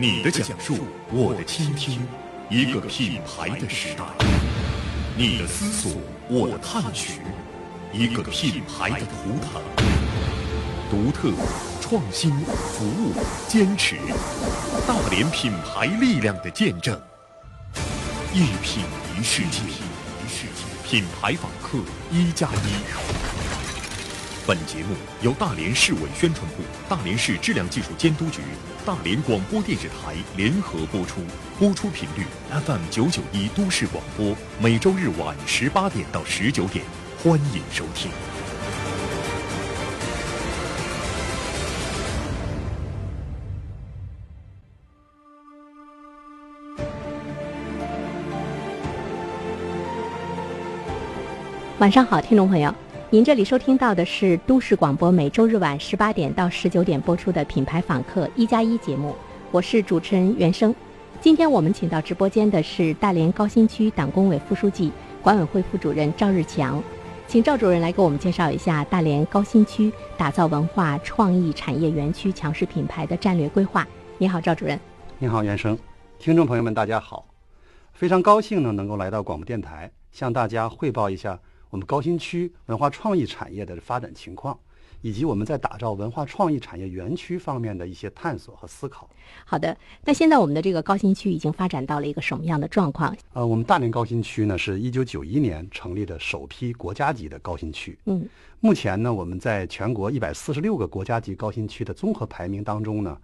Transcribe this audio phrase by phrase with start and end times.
[0.00, 0.78] 你的讲述，
[1.12, 2.00] 我的倾听，
[2.48, 4.02] 一个品牌的时代。
[5.14, 5.92] 你的思索，
[6.26, 7.20] 我的探寻，
[7.92, 9.60] 一个品牌的图腾。
[10.90, 11.30] 独特、
[11.82, 13.12] 创新、服务、
[13.46, 13.96] 坚持，
[14.88, 16.98] 大连品牌力量的见证。
[18.32, 18.82] 一品
[19.18, 19.60] 一世界，
[20.82, 21.76] 品牌访客
[22.10, 23.59] 一加一。
[24.46, 28.40] 本节目由大连市委宣传部、大连市质量技术监督局、
[28.86, 31.20] 大连广播电视台联合播出，
[31.58, 36.84] 播出频率 FM 九九一都市广播，每周日晚十八点到十九点，
[37.22, 38.10] 欢迎收听。
[51.78, 52.74] 晚上好，听众朋友。
[53.12, 59.16] 您这里收听到的是都市广播每周日晚十八点到十九点播出的品牌访客一加一节目，
[59.50, 60.72] 我是主持人袁生。
[61.20, 66.80] 今天我们请到直播间的是大连高新区党工委副书记、管委会副主任赵日强，
[67.26, 73.84] 请赵主任来给我们介绍一下大连高新区打造文化创意产业园区强势品牌的战略规划。
[74.18, 74.78] 你好，赵主任。
[75.18, 75.76] 你好，袁生。
[76.20, 77.26] 听众朋友们，大家好。
[77.92, 81.40] 非常高兴呢，能够来到广播电台，向大家汇报一下。
[81.70, 84.58] 我们高新区文化创意产业的发展情况，
[85.02, 89.08] 以及我们在打造文化创意产业园区方面的一些探索和思考。
[89.44, 93.16] 好的，那现在我们的这个高新区已经发展到了一个什么样的状况？
[93.34, 97.96] 呃，我们大连高新区呢，是一九九一年成立的首批国家级的高新区。
[98.06, 103.16] 嗯，目前呢，我们在全国一百四十六个国家级高新区的综合排名当中呢，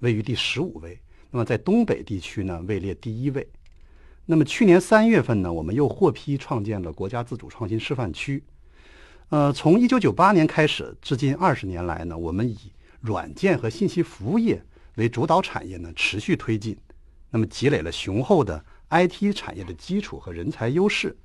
[0.00, 0.98] 位于第十五位。
[1.30, 3.48] 那么在东北地区呢，位列第一位。
[4.28, 8.42] 那么去年三月份呢，我们又获批创建了国家自主创新示范区。
[9.28, 12.56] 呃，从一九九八年开始，至今二十年来呢，我们以
[13.00, 14.60] 软件和信息服务业
[14.96, 16.76] 为主导产业呢，持续推进。
[17.30, 21.16] 那么积累了雄厚的 IT 产业的基础和人才优势，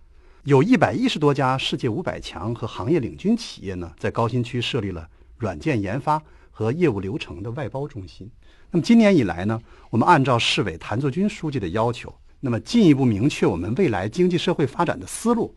[0.44, 8.29] 有一百一十多家世界五百强和行业领军企业呢，在高新区设立了软件研发和业务流程的外包中心。
[8.69, 12.13] 那么今年以来呢，我们按照市委谭作军书记的要求。
[12.44, 15.53] 那么进一步明确我们未来经济社会发展的思路，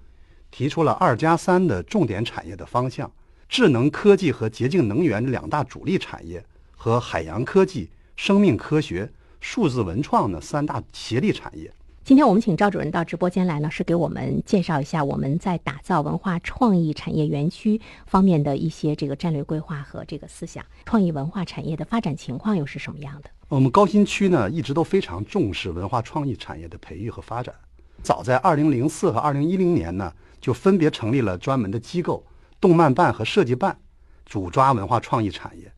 [0.51, 3.11] 提出了“二加三”的重点产业的方向：
[3.49, 6.45] 智能科技和洁净能源两大主力产业，
[6.77, 11.73] 和海洋科技、生命科学、数字文创的三大协力产业。
[12.05, 20.63] 今天我们请赵主任到直播间来呢，是给我们介绍一下我们在打造文化创意产业园区方面的一些这个战略规划和这个思想。
[20.85, 23.31] 创意文化产业的发展情况又是什么样的？
[23.55, 27.55] 我们高新区呢，一直都非常重视文化创意产业的培育和发展。
[28.03, 32.27] 早在2004和2010年呢，就分别成立了专门的机构——
[32.61, 33.79] 动漫办和设计办，
[34.27, 35.73] 主抓文化创意产业。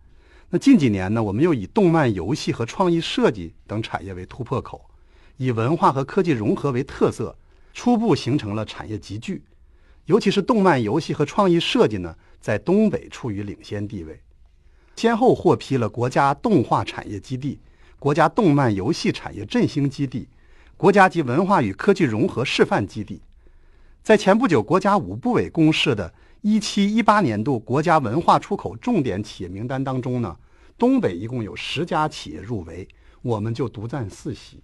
[0.49, 4.89] 那近几年呢，我们又以动漫、游戏和创意设计等产业为突破口，
[5.37, 7.37] 以文化和科技融合为特色，
[7.75, 9.45] 初步形成了产业集聚。
[10.07, 14.19] 尤其是动漫、游戏和创意设计呢，在东北处于领先地位。
[14.97, 17.61] 先后获批了国家动画产业基地、
[17.99, 20.27] 国家动漫游戏产业振兴基地、
[20.75, 23.21] 国家级文化与科技融合示范基地。
[24.03, 30.35] 在前不久国家五部委公示的一七一八年度国家文化出口重点企业名单当中呢，
[30.79, 32.89] 东北一共有十家企业入围，
[33.21, 34.63] 我们就独占四席，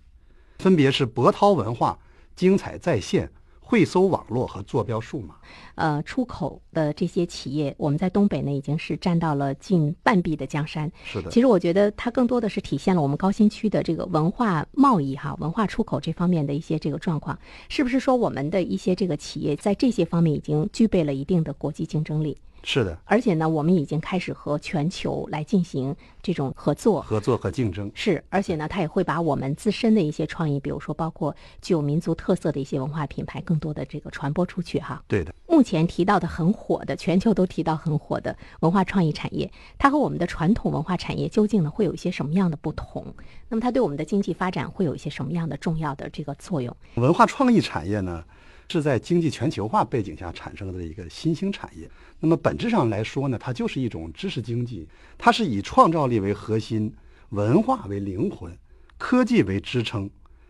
[0.61, 1.99] 分别是博涛文化、
[2.35, 3.31] 精彩在线。
[3.73, 5.35] 会搜网络和坐标数码，
[5.77, 10.93] 呃，出口的这些企业，我们在东北呢已经是占到了近半壁的江山。
[11.03, 17.39] 是的，其实我觉得它更多的是体现了我们高新区的这个文化贸易哈，文化出口这方面的一些这个状况，
[17.71, 22.37] 是不是说我们的一些这个企业在这些方面已经具备了一定的国际竞争力？
[22.65, 27.91] 是的，而且呢，我们已经开始和全球来进行这种合作、合作和竞争。
[27.95, 35.03] 是，而且呢，它也会把我们自身的一些创意，比如说包括具有民族特色的一些文化品牌，更多的这个传播出去哈。
[35.09, 35.35] 对的。
[35.49, 43.05] 目前提到的很火的，全球都提到很火的文化创意产业，它和我们的传统文化产业究竟呢会有一些什么样的不同？
[43.49, 46.75] 那么它对我们的经济发展会有一些什么样的重要的这个作用？
[46.95, 48.25] 文化创意产业呢？
[48.69, 51.91] 是在经济全球化背景下产生的一个新兴产业。
[52.21, 54.89] 那么本质上来说呢，它就是一种知识经济，
[55.19, 56.95] 它是以创造力为核心，
[57.31, 58.57] 文化为灵魂，
[58.97, 60.09] 科技为支撑，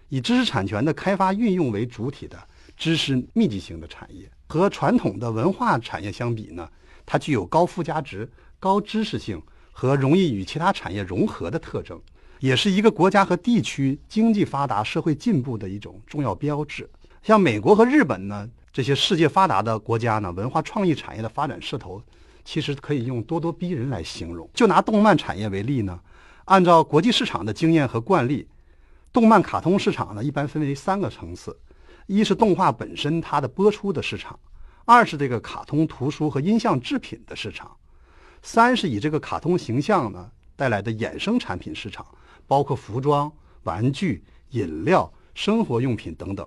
[0.09, 2.39] 以知识产权的开发运用为主体的
[2.77, 4.31] 知识密集型的产业。
[4.47, 6.69] 和传统的文化产业相比呢，
[7.07, 8.31] 它具有高附加值、
[8.61, 11.99] 高知识性和容易与其他产业融合的特征，
[12.39, 16.87] 也是一个国家和地区经济发达、社会进步的一种重要标志。
[17.23, 22.03] 像美国和日本呢，这些世界发达的国家呢，文化创意产业的发展势头，
[22.45, 24.51] 其实可以用咄咄逼人来形容。
[24.53, 26.01] 就拿动漫产业为例呢，
[26.47, 28.49] 按照国际市场的经验和惯例，
[29.13, 31.57] 动漫卡通市场呢一般分为三个层次：
[32.09, 34.37] 一是动画本身它的播出的市场；
[34.85, 37.69] 二是这个卡通图书和音像制品的市场；
[38.43, 42.05] 三是以这个卡通形象呢带来的衍生产品市场，
[42.49, 43.31] 包括服装、
[43.63, 46.45] 玩具、饮料、生活用品等等。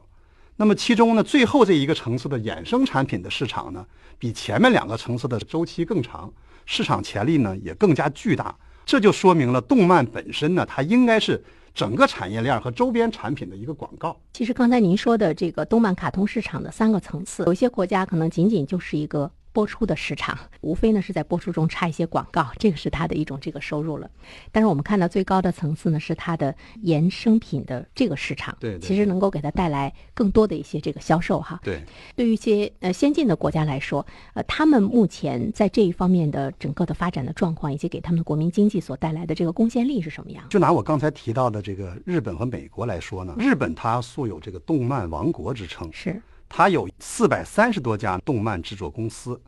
[0.57, 3.85] 那么其中呢，最后这一个层次的衍生产品的市场呢，
[4.17, 6.31] 比前面两个层次的周期更长，
[6.65, 8.55] 市场潜力呢也更加巨大。
[8.85, 11.43] 这就说明了动漫本身呢，它应该是
[11.73, 14.17] 整个产业链和周边产品的一个广告。
[14.31, 19.29] 其实刚才您说的这个动漫卡通市场的三个层次，有些国家可能仅仅就是一个。
[19.55, 24.11] 播出的市场无非呢是在播出中插一些广告，这个是它的一种这个收入了。
[24.51, 26.53] 但是我们看到最高的层次呢是它的
[26.83, 31.57] 衍生品的这个市场，对，其实能够给它带来更多的一些这个销售哈。
[31.63, 31.81] 对，
[32.17, 40.43] 对于一些呃先进的国家来说，呃，他们目前在这一方面的整个的发展的状况，以及给他们的国民经济所带来的这个贡献力是什么样？
[40.49, 49.39] 就拿我刚才提到的这个日本和美国来说呢，日本它素有这个动漫王国之称，是它有四百三十多家动漫制作公司。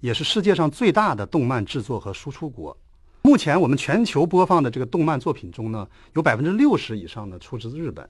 [0.00, 2.76] 也是世界上最大的动漫制作和输出国。
[3.22, 8.06] 目前我们全球播放的这个动漫作品中呢，有百分之六十以上呢出自日本，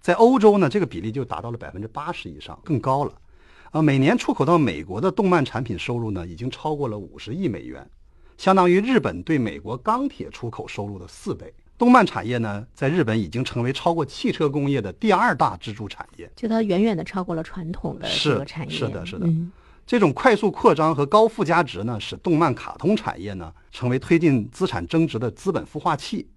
[0.00, 3.12] 在欧洲呢，这个比例就达到了百分之八十以上，更高了。
[3.70, 7.88] 啊，每年出口到美国的动漫产品收入呢，已经超过了五十亿美元，
[8.36, 11.54] 相当于日本对美国钢铁出口收入的四倍。
[11.78, 18.74] 动漫产业呢，在日本已经成为超过汽车工业的第二大支柱产业，就它远远的超过了传统的这个产业。
[18.74, 19.26] 是的，是的。
[19.86, 26.28] 这种快速扩张和高附加值呢，使动漫卡通产业呢成为推进资产增值的资本孵化器。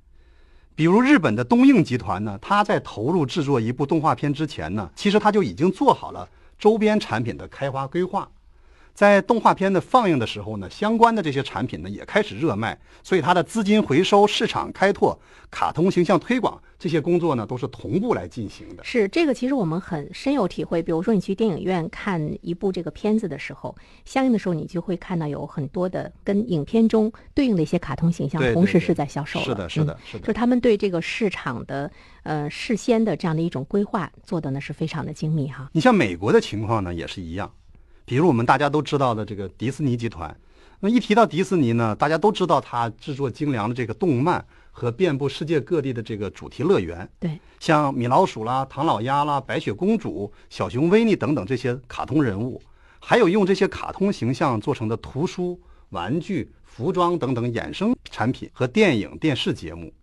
[0.76, 6.28] 比如日本的东映集团呢，它在投入制作一部动画片之前呢，其实它就已经做好了
[6.58, 8.30] 周边产品的开发规划。
[9.00, 15.18] 在动画片的放映的时候呢，相关的这些产品呢也开始热卖，所以它的资金回收、市场开拓、
[15.50, 18.84] 卡通形象推广这些工作呢都是同步来进行的。
[18.84, 20.84] 是这个，其实我们很深有体会。
[20.84, 23.74] 比如说，你去电影院看一部这个片子的时候，
[24.04, 29.40] 相应的时候你就会看到有很多的跟影片中对应的一些卡通形象同时是在销售。
[29.40, 30.20] 是的，是的，是的。
[30.20, 31.90] 就是他们对这个市场的
[32.24, 35.70] 呃事先的这样的一种规划做的呢是非常的精密哈。
[35.72, 37.50] 你像美国的情况呢也是一样。
[38.10, 40.36] 比如我们大家都知道的这个迪士尼集团，
[40.80, 47.08] 那一提到迪士尼呢，大家都知道它制作精良的这个动漫和遍布世界各地的这个主题乐园。
[47.20, 52.60] 对，像米老鼠啦、唐老鸭啦、白雪公主、小熊维尼等等这些卡通人物，
[53.00, 59.94] 还有用这些卡通形象做成的图书、玩具、服装等等衍生产品和电影、电视节目。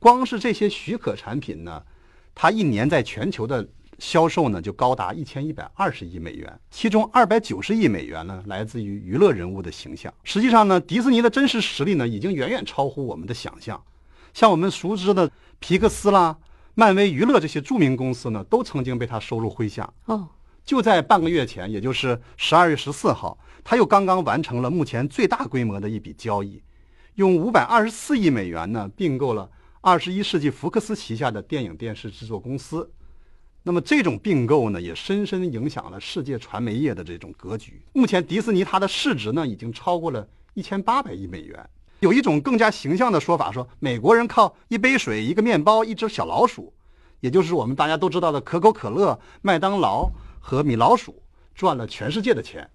[0.00, 1.80] 光是这些许可产品呢，
[2.34, 3.64] 它一年在全球的。
[3.98, 10.12] 销售呢就高达一千一百二十亿美元，其中二百九十亿美元呢来自于娱乐人物的形象。
[10.22, 13.82] 实际上呢，迪士尼的真实实力呢已经远远超乎我们的想象。
[14.34, 16.36] 像我们熟知的皮克斯啦、
[16.74, 19.90] 漫威娱乐这些著名公司呢，都曾经被他收入麾下。
[20.04, 20.28] 哦，
[20.62, 26.62] 就在半个月前，也就是十二月十四号，他又刚刚完成了目前最大规模的一笔交易，
[27.14, 29.50] 用五百二十四亿美元呢并购了
[29.80, 32.90] 二十一世纪福克斯旗下的电影电视制作公司。
[33.68, 37.82] 那么这种并购呢，也深深影响了世界传媒业的这种格局。
[37.94, 40.24] 目前，迪士尼它的市值呢，已经超过了
[40.54, 41.68] 一千八百亿美元。
[41.98, 46.72] 有一种更加形象的说法，说美国人靠一杯水、一个面包、一只小老鼠，
[47.18, 51.20] 也就是我们大家都知道的可口可乐、麦当劳和米老鼠，
[51.52, 52.70] 赚了全世界的钱。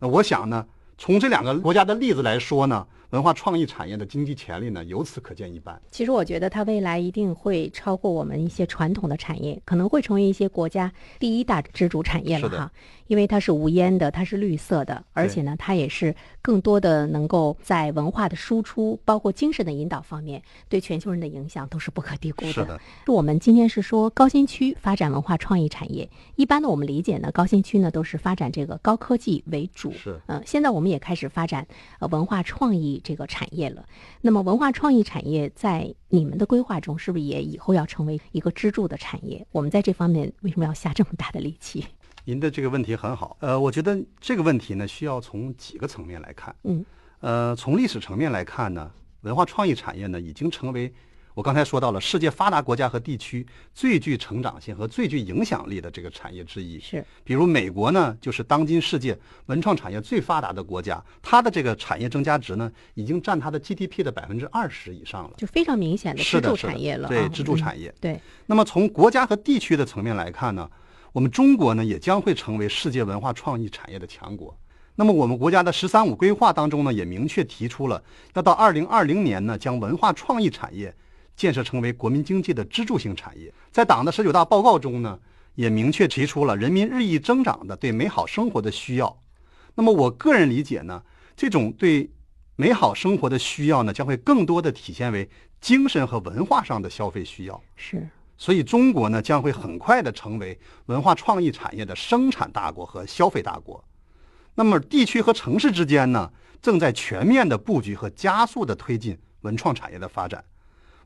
[0.00, 0.66] 那我想呢，
[0.96, 2.84] 从这两个国家的例子来说呢。
[3.10, 5.80] 文化创意产业的经济潜力呢，由此可见一斑。
[5.90, 12.70] 其实我觉得它未来一定会超过我们一些传统的产业，可能会成为一些国家第一大支柱产业了哈。
[13.08, 22.52] 因为它是无烟的，它是绿色的，而且呢，它也是更多的能够在文化的输出，包括精神的引导方面，对全球人的影响都是不可低估的。
[22.52, 22.80] 是的。
[23.08, 29.90] 我们今天是说高新区发展文化创意产业，一般呢我们理解呢，高新区呢都是发展这个高科技为主。
[29.92, 30.20] 是。
[30.26, 31.66] 嗯，现在我们也开始发展
[31.98, 33.00] 呃文化创意。
[33.08, 33.86] 这个产业了，
[34.20, 39.46] 那么文化创意产业在你们的规划中，是不是也以后要成为一个支柱的产业？
[39.50, 41.86] 我们在这方面为什么要下这么大的力气？
[42.28, 46.54] 您的这个问题很好，呃，我觉得这个问题呢，需要从几个层面来看。
[46.64, 46.84] 嗯，
[47.20, 48.90] 呃，从历史层面来看呢，
[49.22, 50.92] 文化创意产业呢，已经成为。
[51.32, 56.78] 我刚才说到了世界发达国家和地区最具成长性和最具影响力的这个产业之一。
[56.80, 67.08] 是，比如美国呢，就是当今世界文创产业最发达的国家，它的这个产业增加值呢，已经占它的 GDP 的百分之二十以上了，就非常明显的支柱产业了。
[67.08, 67.94] 对，支柱产业。
[67.98, 68.20] 对。
[68.44, 70.68] 那么从国家和地区的层面来看呢，
[71.18, 74.56] 我们中国呢，也将会成为世界文化创意产业的强国。
[74.94, 78.00] 那么我们国家的“十三五”规划当中呢，也明确提出了
[78.34, 80.94] 要到二零二零年呢，将文化创意产业
[81.34, 83.52] 建设成为国民经济的支柱性产业。
[83.72, 85.18] 在党的十九大报告中呢，
[85.56, 89.20] 也明确提出了人民日益增长的对美好生活的需要。
[89.74, 91.02] 那么我个人理解呢，
[91.36, 92.08] 这种对
[92.54, 95.28] 美好生活的需要呢，将会更多的体现为
[95.60, 97.60] 精神和文化上的消费需要。
[97.74, 103.84] 是，所以中国呢，将会很快的成为文化创意产业的生产大国和消费大国。
[104.54, 106.30] 那么，地区和城市之间呢，
[106.62, 110.42] 正在全面的布局和加速的推进文创产业的发展。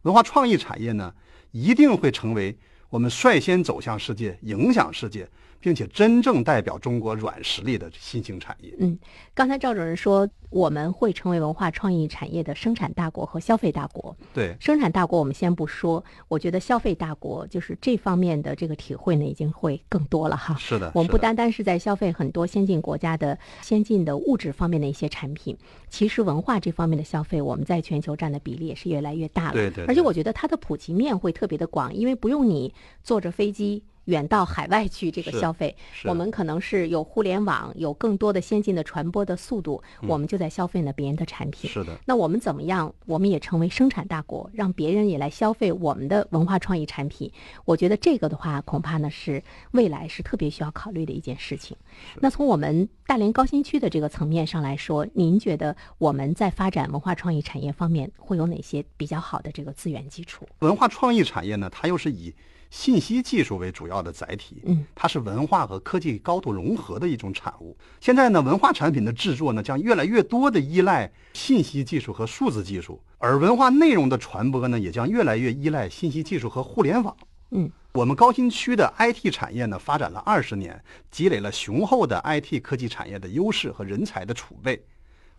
[0.02, 1.12] 文化创意产业呢，
[1.52, 2.56] 一定会成为
[2.90, 5.26] 我们率先走向世界、影响世界。
[5.62, 8.75] 并且真正代表中国软实力的新兴产业。
[8.81, 8.99] 嗯，
[9.33, 14.14] 刚才赵主任说我们会成为文化创意产业的生产大国和消费大国。
[14.35, 20.57] 对，生产大国我们先不说，我觉得消费大国就是这方面的这个体会呢，已经会更多了哈。
[20.59, 25.57] 是的，我们不单单是在消费很多先进国家的先进的物质方面的一些产品，
[25.88, 29.52] 其实文化这方面的消费，我们在全球占的比例也是越来越大了。
[29.52, 29.87] 对对。
[29.87, 33.85] 而且我觉得它的普及面会特别的广，因为不用你坐着飞机。
[34.06, 41.71] 远到海外去这个消费，我们可能是有互联网，有更多的先进的传播的速度，我们就在消费呢别人的产品。
[41.71, 41.97] 是的。
[42.04, 42.92] 那我们怎么样？
[43.06, 47.30] 我们也成为生产大国，让别人也来消费我们的文化创意产品。
[47.64, 49.42] 我觉得这个的话，恐怕呢是
[49.73, 51.76] 未来是特别需要考虑的一件事情。
[52.21, 60.47] 那从我们大连高新区的这个层面上来说，您觉得我们在发展文化创意产业方面会有哪些比较好的这个资源基础？
[60.59, 62.35] 文化创意产业呢，它又是以。
[62.72, 67.76] 信息技术为主要的载体，嗯，它是文化和科技高度融合的一种产物。
[68.00, 77.14] 现在呢，文化产品的制作呢，将越来越多的依赖信息技术和数字技术，而文化内容的传播呢，也将越来越依赖信息技术和互联网。
[77.50, 84.82] 嗯，我们高新区的 IT 产业呢，发展了二十年，积累了雄厚的 IT 科技产业的优势和人才的储备，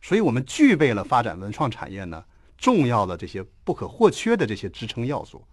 [0.03, 2.23] 所以我们具备了发展文创产业呢
[2.59, 5.43] 重要的这些不可或缺的这些支撑要素。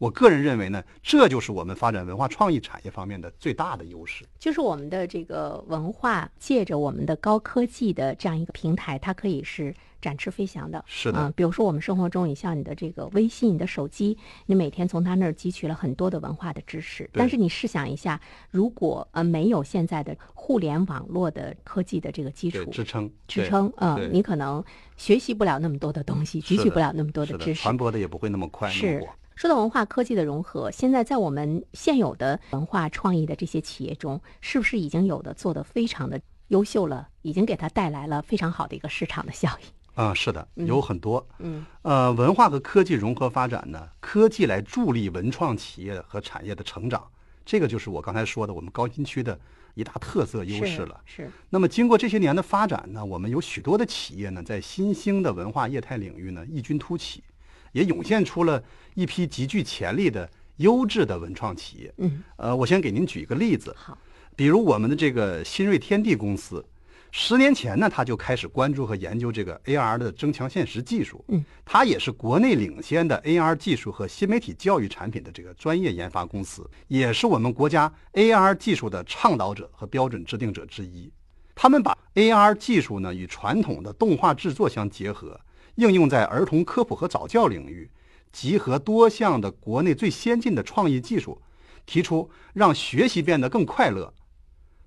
[0.00, 4.24] 我个人认为呢，这就是我们发展文化创意产业方面的最大的优势。
[4.38, 10.82] 就是我们的这个文化，借着我们的高科技的这样一个平台，它可以是展翅飞翔的。
[10.86, 14.16] 是的，比如说我们生活中，你像你的这个微信、你的手机，
[14.46, 17.10] 你每天从它那儿汲取了很多的文化的知识。
[17.12, 18.18] 但是你试想一下，
[18.50, 24.64] 如果呃没有现在的互联网络的科技的这个基础支撑支撑，嗯，你可能
[24.96, 28.70] 学习不了那么多的东西，汲取不了那么多的知识，传播的也不会那么快。
[28.70, 29.06] 是。
[29.40, 37.08] 说到文化科技的融合，现在在我们现有的文化创意的这些企业中，是不是已经有的做得非常的优秀了？
[37.22, 39.64] 已经给它带来了非常好的一个市场的效益？
[39.94, 41.26] 啊，是的，有很多。
[41.38, 47.02] 嗯，呃，文化和科技融合发展呢，科技来助力文创企业和产业的成长，
[47.42, 49.40] 这个就是我刚才说的我们高新区的
[49.72, 51.00] 一大特色优势了。
[51.06, 51.30] 是。
[51.48, 57.24] 那么经过这些年的发展呢，我们有许多的企业呢，在新兴的文化业态领域呢异军突起。
[57.72, 58.62] 也涌现出了
[58.94, 61.94] 一批极具潜力的优质的文创企业。
[61.98, 63.74] 嗯，呃，我先给您举一个例子。
[63.78, 63.96] 好，
[64.36, 66.64] 比如我们的这个新锐天地公司，
[67.12, 71.24] 十年前呢，他就开始关注和研究这个 AR 的增强现实技术。
[71.28, 81.12] 嗯，它也是国内领先的 AR 技术和新媒体教育产品的这个专业研发公司，也是我们国家 AR 技术的倡导者和标准制定者之一。
[81.54, 85.38] 他们把 AR 技术呢与传统的动画制作相结合。
[85.76, 87.90] 应用在儿童科普和早教领域，
[88.32, 91.40] 集合多项的国内最先进的创意技术，
[91.86, 94.12] 提出让学习变得更快乐。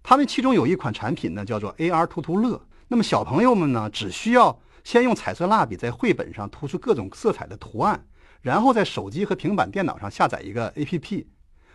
[0.01, 2.61] 他们其中有一款产品呢，叫做 AR 涂涂乐。
[2.89, 8.05] 那么小朋友们呢，只需要先用彩色蜡笔在绘本上涂出各种色彩的图案，
[8.41, 11.25] 然后在手机和平板电脑上下载一个 APP，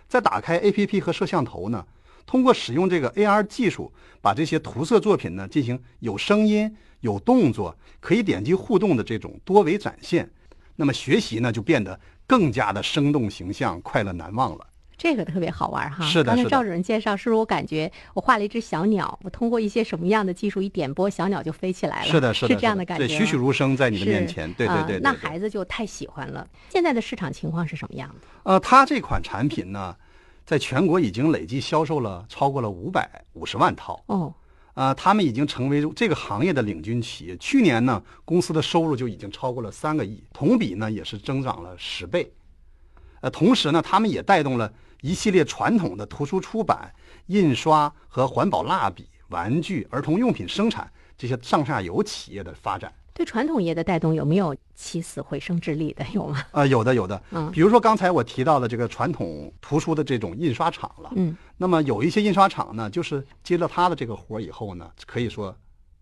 [0.07, 1.87] 再打开 APP 和摄像头呢。
[2.29, 10.29] 通过使用这个 AR 技术，把这些涂色作品呢进行有声音、有动作、可以点击互动的这种多维展现，
[10.77, 14.67] 那么学习呢就变得更加的生动形象、快乐难忘了。
[14.99, 16.05] 这个特别好玩哈！
[16.05, 22.11] 是的，刚才赵主任介绍，是不是我感觉我画了一只小鸟，我通过一些什么样的技术一点拨，小鸟就飞起来了？
[22.11, 24.53] 是的，是的，是这样的感觉，栩栩如生在你的面前。
[24.53, 26.47] 对对对，那孩子就太喜欢了。
[26.69, 28.27] 现在的市场情况是什么样的？
[28.43, 29.97] 呃，它这款产品呢？
[30.49, 34.33] 在全国已经累计销售了超过了五百五十万套哦，
[34.73, 37.37] 啊，他们已经成为这个行业的领军企业。
[37.37, 42.33] 去年呢，公司的收入就已经超过了三个亿，同比呢也是增长了十倍。
[43.21, 46.91] 呃，同时呢，他们也带动了一系列传统的图书出版、
[47.27, 52.91] 印刷和环保蜡笔、玩具、儿童用品生产这些上下游企业的发展。
[53.19, 56.07] 对传统业的带动有没有起死回生之力的？
[56.15, 56.41] 有吗？
[56.53, 57.21] 啊，有的，有的。
[57.33, 61.11] 嗯，比如说刚才我提到的这个传统图书的这种印刷厂了。
[61.17, 65.53] 嗯，那么有一些印刷厂呢，就是接了他的这个活儿以后呢，可以说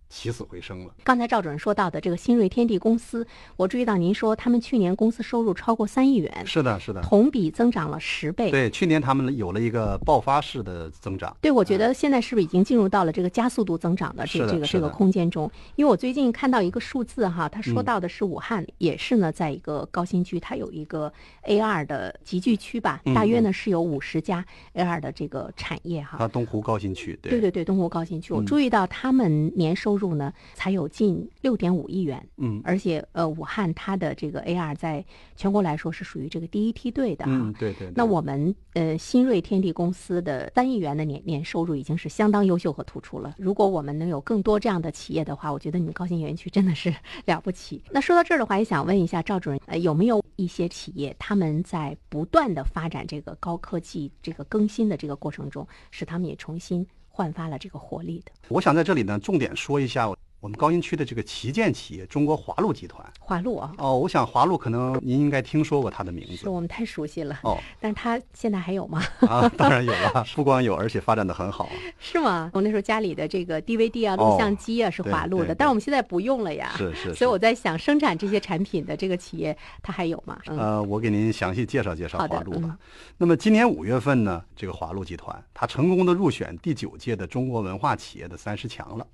[0.08, 0.94] 起死回生了。
[1.04, 8.50] 刚才赵主任说到的这个新锐天地公司，我注意到您说他们去年公司收入超过三亿元，是的，是的，同比增长了十倍。
[8.50, 11.36] 对，去年他们有了一个爆发式的增长。
[11.40, 15.50] 对，我觉得现在是不是已经进入到了这个加速度增长的这这个这个空间中？
[15.74, 24.44] 因为我最近看到一个数字哈，他说到的是武汉也是呢，在一个高新区，它有一个 A 二的集聚区吧，大约呢是有五十家
[24.74, 26.16] A 二的这个产业哈。
[26.18, 37.90] 它东湖高新区，对对对，东湖高新区，我注意到他们年收入呢才有近六点五亿元，嗯，而且呃，武汉它的这个 A R 在全国来说是属于这个第一梯队的哈，嗯，对对。
[37.94, 43.34] 那我们呃新锐天地公司的三亿元的年年收入已经是相当优秀和突出了。
[43.38, 46.94] 如果我们能有更多这样的企业的话，我觉得你们高新园区真的是
[47.26, 47.82] 了不起。
[47.90, 56.86] 那说到这儿的话，也想问一下赵主任，呃，有没有一些企业他们在不断的发展这个高科技、这个更新的这个过程中，使他们也重新
[57.16, 58.32] 焕发了这个活力的？
[58.48, 60.12] 我想在这里呢，重点说一下。
[60.40, 67.58] 我们高新区的这个旗舰企业中国华路集团，华路啊，哦，我想华路可能您应该听说过它的名字，是我们太熟悉了哦。
[67.80, 69.02] 但是它现在还有吗？
[69.20, 71.68] 啊，当然有了，不光有，而且发展的很好。
[71.98, 72.50] 是吗？
[72.52, 76.72] 我那时候家里的这个 DVD 啊、录像机啊是华路的，但是我们现在不用了呀。
[76.76, 77.14] 是是。
[77.14, 80.38] 所以我在想，生产这些产品的这个企业它还有吗？
[80.46, 82.76] 呃，我给您详细介绍介绍华路吧。
[83.16, 89.06] 那么今年五月份呢，这个华路集团它成功的入选第九届的中国文化企业的三十强了。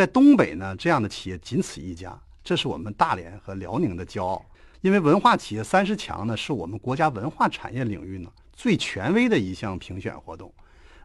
[0.00, 4.42] 在东北呢，这样的企业仅此一家，这是我们大连和辽宁的骄傲。
[4.80, 10.50] 因为文化企业三十强呢，是我们国家文化产业领域呢最权威的一项评选活动，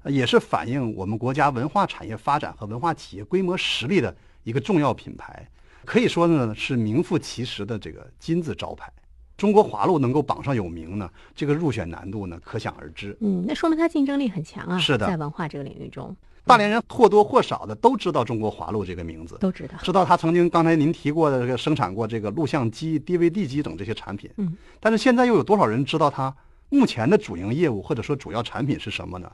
[0.06, 5.46] 也是反映我们国家文化产业发展和文化企业规模实力的一个重要品牌。
[5.84, 8.90] 可以说呢，是名副其实的这个金字招牌。
[9.36, 13.18] 中国华路能够榜上有名呢，这个入选难度呢可想而知。
[13.20, 14.80] 嗯，那说明它竞争力很强啊。
[14.80, 16.16] 是的，在文化这个领域中。
[16.46, 24.30] 大连人或多或少的都知道中国华路这个名字，都知道，知道他曾经刚才您提过的这个生产过这个录像机、DVD 机等这些产品。
[24.38, 26.34] 嗯，但是现在又有多少人知道它
[26.69, 29.32] 目前的主营业务或者说主要产品是什么呢？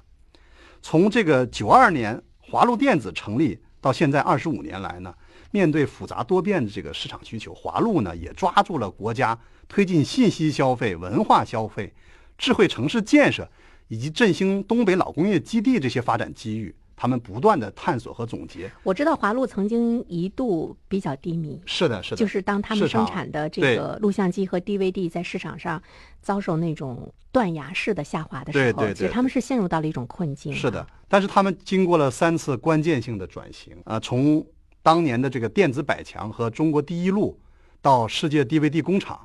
[0.81, 5.13] 从这个九二年华路电子成立到现在二十五年来呢，
[5.51, 11.93] 面对复杂多变的这个市场需求，华路呢也抓住了国家推进信息消费、文化消费、
[12.37, 13.47] 智慧城市建设
[13.89, 16.73] 以及振兴东北老工业基地这些发展机遇。
[17.01, 18.71] 他们不断的探索和总结。
[18.83, 25.81] 我知道华路曾经一度比较低迷，是的，是的，就是当他们生产的这个录像机和 DVD 在市场上
[26.21, 30.53] 遭受那种断崖式的下滑的时候，其实他们是陷入到了一种困境。
[30.53, 34.45] 是的，但是他们经过了三次关键性的转型啊，从
[34.83, 37.35] 当年的这个电子百强和中国第一路，
[37.81, 39.19] 到世界 DVD 工厂，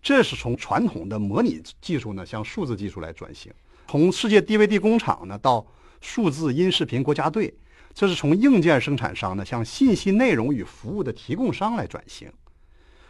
[0.00, 3.52] 这是从传统的模拟技术呢向数字技术来转型，
[3.86, 5.66] 从世界 DVD 工厂呢到。
[6.00, 7.52] 数字音视频国家队，
[7.92, 12.28] 这是从硬件生产商呢向信息内容与服务的提供商来转型；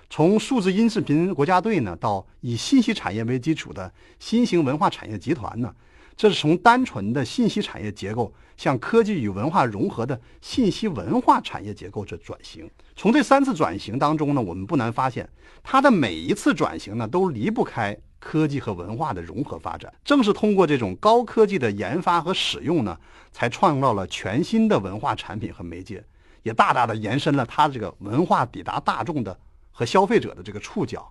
[0.09, 5.75] 从数字音视频国家队呢到以信息产业为基础的新型文化产业集团呢，
[6.17, 12.69] 这是从单纯的信息产业结构向科技与文化融合的信息文化产业结构这转型。
[12.97, 15.29] 从这三次转型当中呢，我们不难发现，
[15.63, 17.97] 它的每一次转型呢都离不开。
[18.19, 22.99] 科技和文化的融合发展，正是通过这种高科技的研发和使用呢，
[23.31, 26.05] 才创造了全新的文化产品和媒介，
[26.43, 29.39] 也大大的延伸了它这个文化抵达大众的
[29.71, 31.11] 和消费者的这个触角，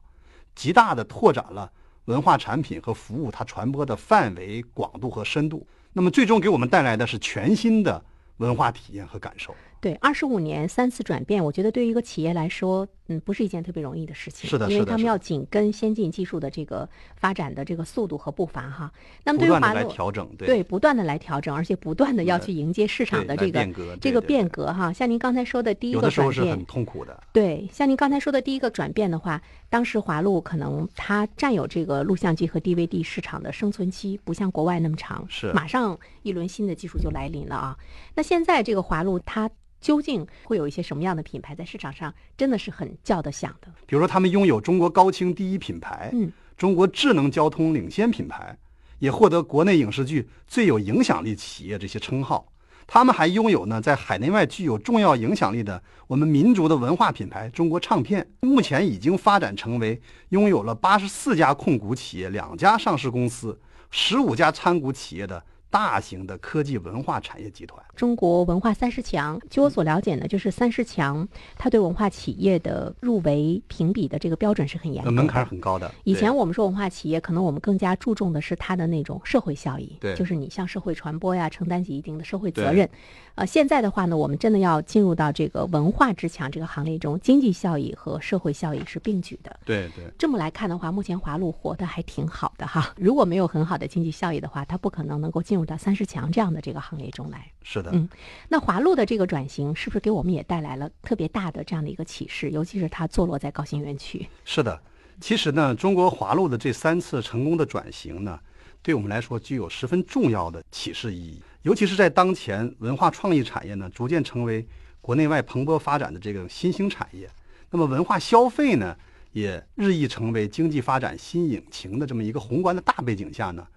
[0.53, 1.71] 极大的拓展了
[2.05, 5.65] 文化产品和服务它传播的范围、广度和深度。
[5.93, 8.03] 那么，最终给我们带来的是全新的
[8.37, 9.55] 文化体验和感受。
[9.79, 14.49] 对，二十五年三次转变，我觉得对于一个企业来说，嗯，不是一件特别容易的事情。
[14.49, 18.91] 是的，因为他们要紧跟先进技术的这个发展的这个速度和步伐哈。
[19.23, 23.67] 那么对于华路，调整，对，不断的来调整，而且不断的要去迎接市场的这个
[24.01, 24.91] 这个变革哈。
[24.91, 27.23] 像您刚才说的第一个转变，很痛苦的。
[27.31, 37.77] 对，像您刚才说的第一个转变的话，当时华路可能它占有这个录像机和 DVD 市场的生存期不像国外那么长，是马上一轮新的技术就来临了啊。
[38.15, 39.49] 那现在这个华路它。
[39.87, 43.69] 究竟会有一些什么样的品牌在市场上真的是很叫得响的？
[43.85, 48.57] 比如说，他们拥有中国高清第一品牌，嗯，中国智能交通领先品牌，
[48.99, 52.51] 也获得国内影视剧最有影响力企业这些称号。
[52.85, 63.57] 他们还拥有呢，在海内外具有重要影响力的我们民族的文化品牌中国唱片，目前已经发展成为拥有了八十四家控股企业、两家上市公司、
[63.89, 67.81] 十五家参股企业的大型的科技文化产业集团。
[67.95, 71.27] 中国文化三十强，据我所了解呢，就是三十强，
[71.57, 75.91] 它对文化企业的入围评比的这个标准是很严格的，门槛很高的。
[76.03, 82.87] 以前我们说文化企业，可能我们更加注重的是它的那种社会效益，对，就是你向社会传播呀，承担起一定的社会责任。
[83.35, 89.59] 呃，现在的话呢，我们真的要进入到这个文化之强这个行列中，经济效益和社会效益是并举的。
[89.63, 92.93] 对对，这么来看的话，目前华路活得还挺好的哈。
[92.97, 97.51] 如果没有很好的经济效益的话，它不可能能够进入到三十强这样的这个行列中来。
[97.63, 98.07] 是的，嗯，
[98.47, 102.51] 那华路的这个转型是不是给我们也带来了特别大的这样的一个启示？
[102.51, 104.25] 尤其是它坐落在高新园区。
[104.45, 104.79] 是的，
[105.19, 108.39] 其实呢，中国华路的这三次成功的转型呢，
[108.81, 111.41] 对我们来说具有十分重要的启示意义。
[111.63, 114.65] 尤其是在当前文化创意产业呢逐渐成为
[115.01, 117.29] 国内外蓬勃发展的这个新兴产业，
[117.71, 118.95] 那么文化消费呢
[119.33, 123.67] 也日益成为经济发展新引擎的这么一个宏观的大背景下呢，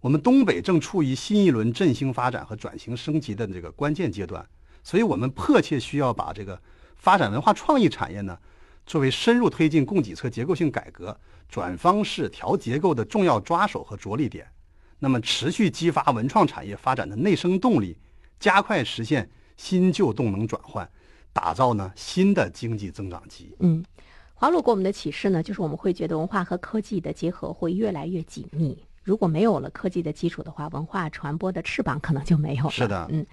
[0.00, 4.44] 我们东北正处于新一轮振兴发展和转型升级的这个关键阶段，
[4.82, 6.60] 所以我们迫切需要把这个
[6.96, 8.38] 发展文化创意产业呢
[8.86, 14.46] 作为深入推进供给侧结构性改革、转方式、调结构的重要抓手和着力点。
[14.98, 17.96] 那么，持续激发文创产业发展的内生动力，
[18.38, 20.90] 加快实现新旧动能转换，
[21.32, 23.54] 打造呢新的经济增长极。
[23.60, 23.84] 嗯，
[24.34, 28.78] 华鲁给我们的启示呢，就是我们会觉得文化和科技的结合会越来越紧密。
[29.02, 32.70] 如果没有了科技的基础的话，文化传播的翅膀可能就没有了。
[32.70, 33.26] 是的，嗯。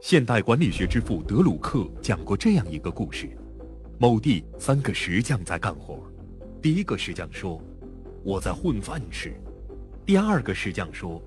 [0.00, 3.28] 现代管理学之父德鲁克讲过这样一个故事：
[3.98, 6.02] 某地三个石匠在干活，
[6.60, 7.60] 第一个石匠说。
[8.24, 9.32] 我在混饭吃。
[10.04, 11.22] 第二个石匠说：“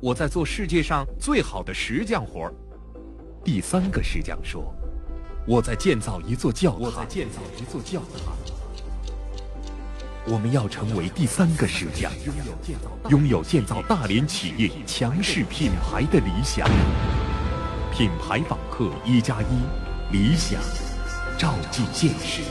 [0.00, 2.54] 我在做世界上最好的石匠活儿。”
[3.42, 4.72] 第三个石匠说
[5.48, 8.57] ：“我在建造一座教堂。”我在建造一座教堂。
[10.30, 12.12] 我们要成为第三个石匠，
[13.08, 16.68] 拥有建造大连企业强势品牌的理想。
[17.90, 20.60] 品牌访客一加一，理想
[21.38, 22.42] 照进现实。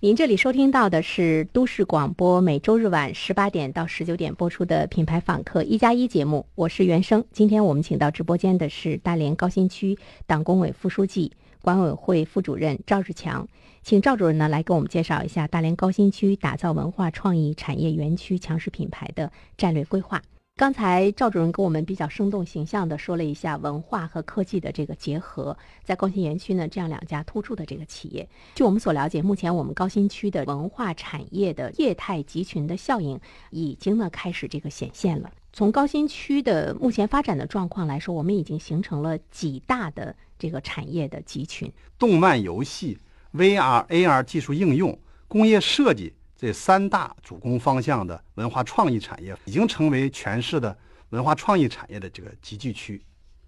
[0.00, 7.24] 您这里收听到的是都市广播每周日晚十八点到十九点播出的品牌访客一加一节目，我是袁生。
[7.32, 11.32] 今天我们请到直播间的是大连高新区党工委副书记、
[11.62, 13.48] 管委会副主任赵志强，
[13.82, 20.22] 请赵主任呢来给我们介绍一下大连高新区打造文化创意产业园区强势品牌的战略规划。
[20.58, 35.30] 刚才赵主任跟我们比较生动形象地说了一下文化和科技的这个结合，在高新园区呢，这样两家突出的这个企业，据我们所了解，目前我们高新区的文化产业的业态集群的效应已经呢开始这个显现了。
[35.52, 42.98] 从高新区的目前发展的状况来说，我们已经形成了几大的这个产业的集群：动漫游戏、
[43.32, 46.14] VR、AR 技术应用、工业设计。
[46.40, 53.02] 这三大主攻方向的文化创意产业已经成为全市的文化创意产业的这个集聚区。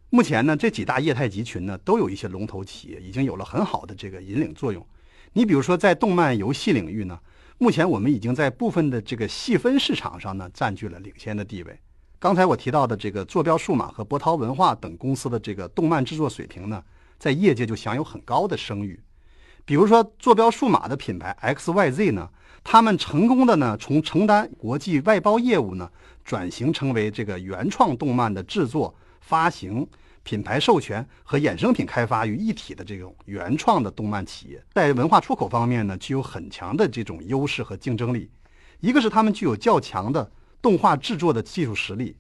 [0.09, 4.85] 目前呢，这几大业态集群呢，都有一些龙头企业已经有了很好的这个引领作用。
[5.35, 7.17] 你比如说，在动漫游戏领域呢，
[7.59, 11.79] 目前我们已经在部分的这个细分市场上呢，占据了领先的地位。
[12.19, 16.83] 刚才我提到的这个坐标数码和博涛文化等公司的这个动漫制作水平呢，
[17.21, 19.01] 在业界就享有很高的声誉。
[19.65, 22.29] 比如说，坐标数码的品牌 XYZ 呢。
[22.63, 25.91] 他们成功的呢，从承担国际外包业务呢，
[26.25, 29.87] 转型成为这个原创动漫的制作、发行、
[30.23, 34.63] 品牌授权和衍生品开发于一体的这种原创的动漫企业。
[34.75, 38.31] 在文化出口方面呢，具有很强的这种优势和竞争力。
[38.81, 40.31] 一个是他们具有较强的
[40.63, 42.15] 动画制作的技术实力，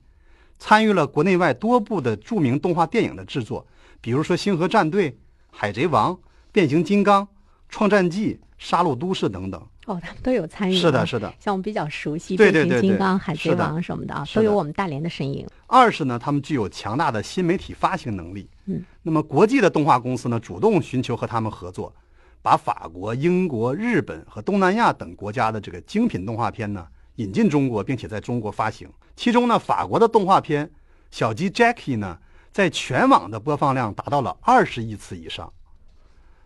[0.58, 3.66] 参与了国内外多部的著名动画电影的制作，
[4.00, 5.10] 比如说《星河战队》
[5.50, 6.12] 《海贼王》
[6.50, 7.22] 《变形金刚》
[7.68, 9.62] 《创战记》《杀戮都市》等等。
[9.90, 11.34] 哦，他们都有参与，是的，是的。
[11.40, 15.44] 像我们比较熟悉变形金刚、海贼王什么的啊，都有我们大连的身影。
[15.66, 18.48] 二是呢，他们具有强大的新媒体发行能力。
[18.66, 21.92] 嗯，那么国际的动画公司呢，主动寻求和他们合作，
[22.40, 28.88] 把法国、英国、日本和东南亚等国家的这个精品动画片呢引进中国，并且在中国发行。
[29.16, 30.64] 其中呢，法国的动画片
[31.10, 32.16] 《小鸡 Jackie》呢，
[32.52, 35.52] 在全网的播放量达到了二十亿次以上。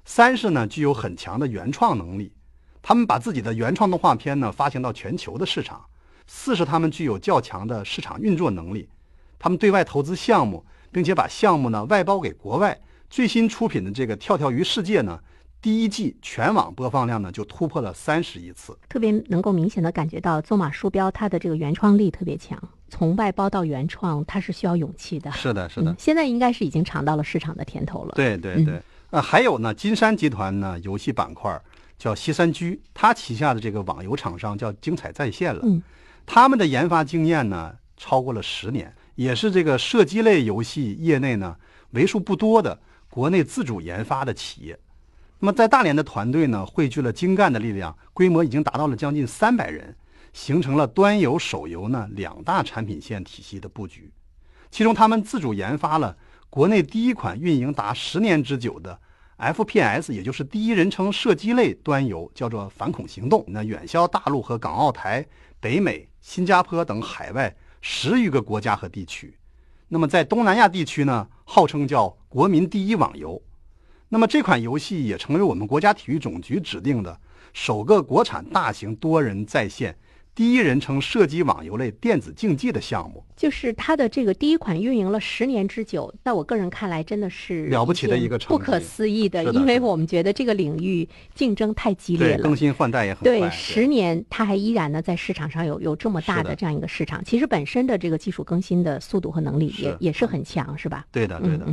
[0.07, 2.33] 三是呢，具有很强的原创能力。
[2.87, 5.83] 他们把自己的原创动画片呢发行到全球的市场。
[6.27, 8.87] 四是他们具有较强的市场运作能力，
[9.39, 12.79] 他们对外投资项目，并且把项目呢外包给国外。
[13.09, 15.19] 最新出品的这个《跳跳鱼世界》呢，
[15.63, 18.77] 第一季全网播放量呢就突破了三十亿次。
[18.87, 22.59] 特别能够明显的感觉到，纵马书标它的这个原创力特别强。
[22.91, 25.33] 从外包到原创，它是需要勇气的。
[25.33, 25.91] 是的，是的。
[25.91, 28.13] 嗯，现在应该是已经尝到了市场的甜头了。
[28.15, 28.79] 对对对。
[29.11, 31.61] 呃，还有呢，金山集团呢，游戏板块
[31.99, 35.61] 叫西山居，他旗下的这个网游厂商叫精彩在线了。
[35.65, 35.83] 嗯，
[36.27, 41.57] 他们的研发经验呢，超过了十年，也是这个射击类游戏业内呢
[41.91, 42.79] 为数不多的
[43.09, 44.79] 国内自主研发的企业。
[45.39, 49.95] 那么在大连的团队呢，汇聚了精干的力量，规模已经达到了将近三百人，
[50.33, 54.11] 形成了端游、手游呢两大产品线体系的布局。
[54.71, 56.17] 其中，他们自主研发了
[56.51, 58.99] 国内第一款运营达十年之久的。
[59.39, 65.27] FPS 也就是第一人称射击类端游，叫做《反恐行动》，那远销大陆和港澳台、
[65.59, 69.37] 北美、新加坡等海外十余个国家和地区。
[69.89, 73.41] 那么在东南亚地区呢，号称叫“国民第一网游”。
[74.09, 77.21] 那么这款游戏也成为我们国家体育总局指定的
[77.53, 79.97] 首个国产大型多人在线。
[80.35, 93.39] 第一人称射击网游类电子竞技的项目，就是它的这个第一款运营了十年之久，在我个人看来真的是了不起的一个不可思议的，因为我们觉得这个领域竞争太激烈了，更新换代也很快。
[93.39, 101.07] 对，十年它还依然呢在市场上有有这么大的这样一个市场，其实本身的这个技术更新的速度和能力也也是很强，是吧？
[101.13, 101.65] 对的，对的。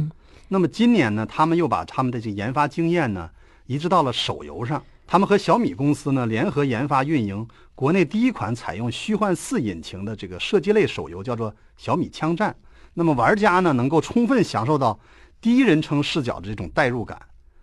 [0.49, 3.27] 那么今年呢，他们又把他们的这研发经验呢
[3.65, 4.83] 移植到了手游上。
[5.11, 7.45] 他们和小米公司呢联合研发运营
[7.75, 12.49] 国内第一款采用虚幻四引擎的这个射击类手游，叫做《小米枪战》。
[12.93, 14.97] 那么玩家呢能够充分享受到
[15.41, 17.21] 第一人称视角的这种代入感。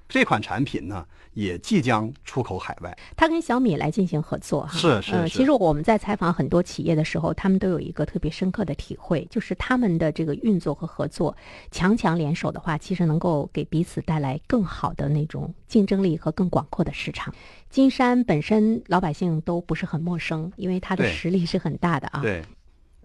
[0.09, 1.05] 这款产品呢？
[1.35, 4.77] 也即将出口海外，他跟小米来进行合作哈。
[4.77, 5.29] 是是是。
[5.29, 11.37] 其实我们在采访很多企业的时候，他们都有一个特别深刻的体会，就是他们的这个运作和合作
[11.71, 17.33] 强强联手的话，其实能够给彼此带来更好的那种竞争力和更广阔的市场。
[17.71, 22.21] 金山本身老百姓都不是很陌生，因为它的实力是很大的啊。
[22.21, 22.43] 对。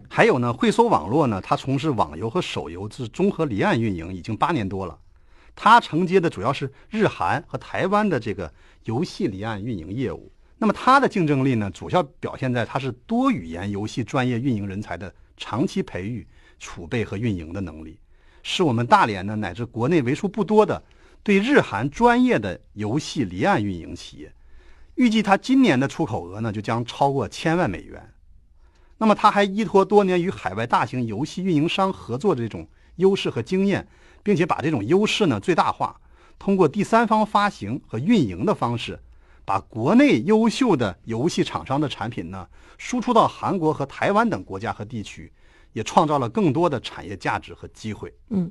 [0.08, 4.98] 还有呢，会搜网络呢，它从事网游和手游是综合离岸运营已经八年多了。
[5.56, 8.52] 它承接的主要是日韩和台湾的这个
[8.84, 10.30] 游戏离岸运营业务。
[10.58, 16.26] 那么它的竞争力呢，主要表现在它是多语言游戏专业运营人才的长期培育、
[16.58, 17.98] 储备和运营的能力，
[18.42, 20.82] 是我们大连呢乃至国内为数不多的
[21.22, 24.32] 对日韩专业的游戏离岸运营企业。
[24.94, 28.12] 预计它今年的出口额呢就将超过千万美元。
[28.96, 33.86] 那么它还依托多年与海外大型游戏运营商合作的这种优势和经验。
[34.24, 36.00] 并且把这种优势呢最大化，
[36.36, 38.98] 通过第三方发行和运营的方式，
[39.44, 45.30] 把国内优秀的游戏厂商的产品呢输出到韩国和台湾等国家和地区，
[45.72, 48.12] 也创造了更多的产业价值和机会。
[48.30, 48.50] 嗯。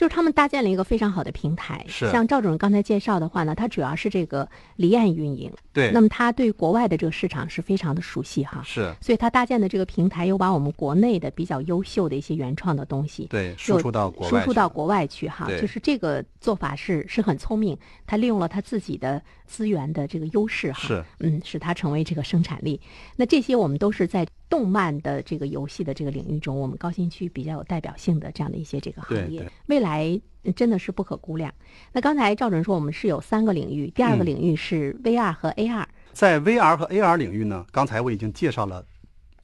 [0.00, 5.90] 就是他们搭建了一个非常好的平台，是像赵主任刚才介绍的话呢，它主要是这个离岸运营，对。
[5.92, 8.94] 那么他对国外的这个市场是非常的熟悉哈，是。
[9.02, 22.80] 所以他搭建的这个平台又把我们国内的比较优秀的一些原创的东西，对，输出到国外，输出到国外去哈，就是这个做法是是很聪明，他利用了他自己的资源的这个优势哈，是，嗯，使它成为这个生产力。
[23.16, 24.26] 那这些我们都是在。
[24.50, 30.20] 动漫的这个游戏的这个领域中，我们高新区比较有代表性的这样的一些这个行业，未来
[30.56, 31.54] 真的是不可估量。
[31.92, 35.86] 那刚才赵主任说，我们是有三个领域，第二个领域是 VR 和 AR。
[36.12, 38.84] 在 VR 和 AR 领域呢，刚才我已经介绍了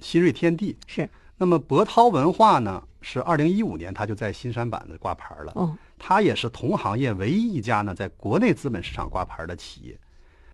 [0.00, 0.76] 新锐天地。
[0.88, 1.08] 是。
[1.38, 5.52] 那么博涛文化呢，是二零一五年它就在新山板的挂牌了。
[5.54, 5.78] 哦。
[5.98, 9.98] 它也是同行业唯一一家呢在国内资本市场挂牌的企业。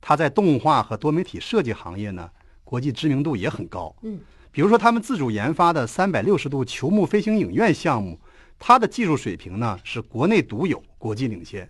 [0.01, 2.31] 它在动画和多媒体设计行业呢，
[2.65, 3.95] 国际知名度也很高。
[4.03, 4.19] 嗯。
[4.51, 8.21] 比如说，他们自主研发的三百六十度球幕飞行影院项目，
[8.59, 11.67] 它的技术水平呢是国内独有、国际领先。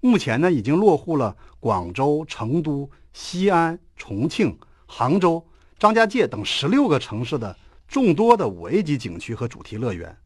[0.00, 5.46] 目前呢，已经落户了广州、成都、西安、重庆、杭州、
[5.78, 7.56] 张家界等十六个城市的
[7.86, 10.16] 众多的五 A 级景区和主题乐园。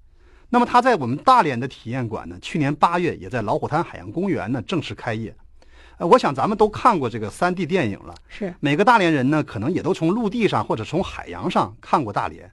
[0.51, 5.35] 那么，它在我们大连的体验馆呢，去年八月也在老虎滩海洋公园呢正式开业。
[5.99, 12.51] 呃，我想咱们都看过这个 3D 电影了，是每个大连人呢，可能也都从陆地上或者从海洋上看过大连，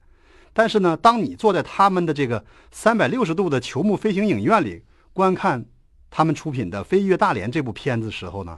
[0.51, 4.81] 但是呢，当你坐在他们的这个三百六十度的球幕飞行影院里
[5.13, 5.63] 观看
[6.09, 8.57] 他们出品的《飞越大连》这部片子时候呢，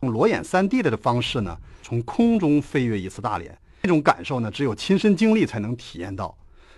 [0.00, 6.36] 用裸眼 3D 的方式呢，从空中飞越一次大连，这种感受呢，只有亲身经历才能体验到。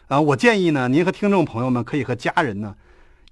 [0.09, 2.75] 啊，我建议呢，您和听众朋友们可以和家人呢，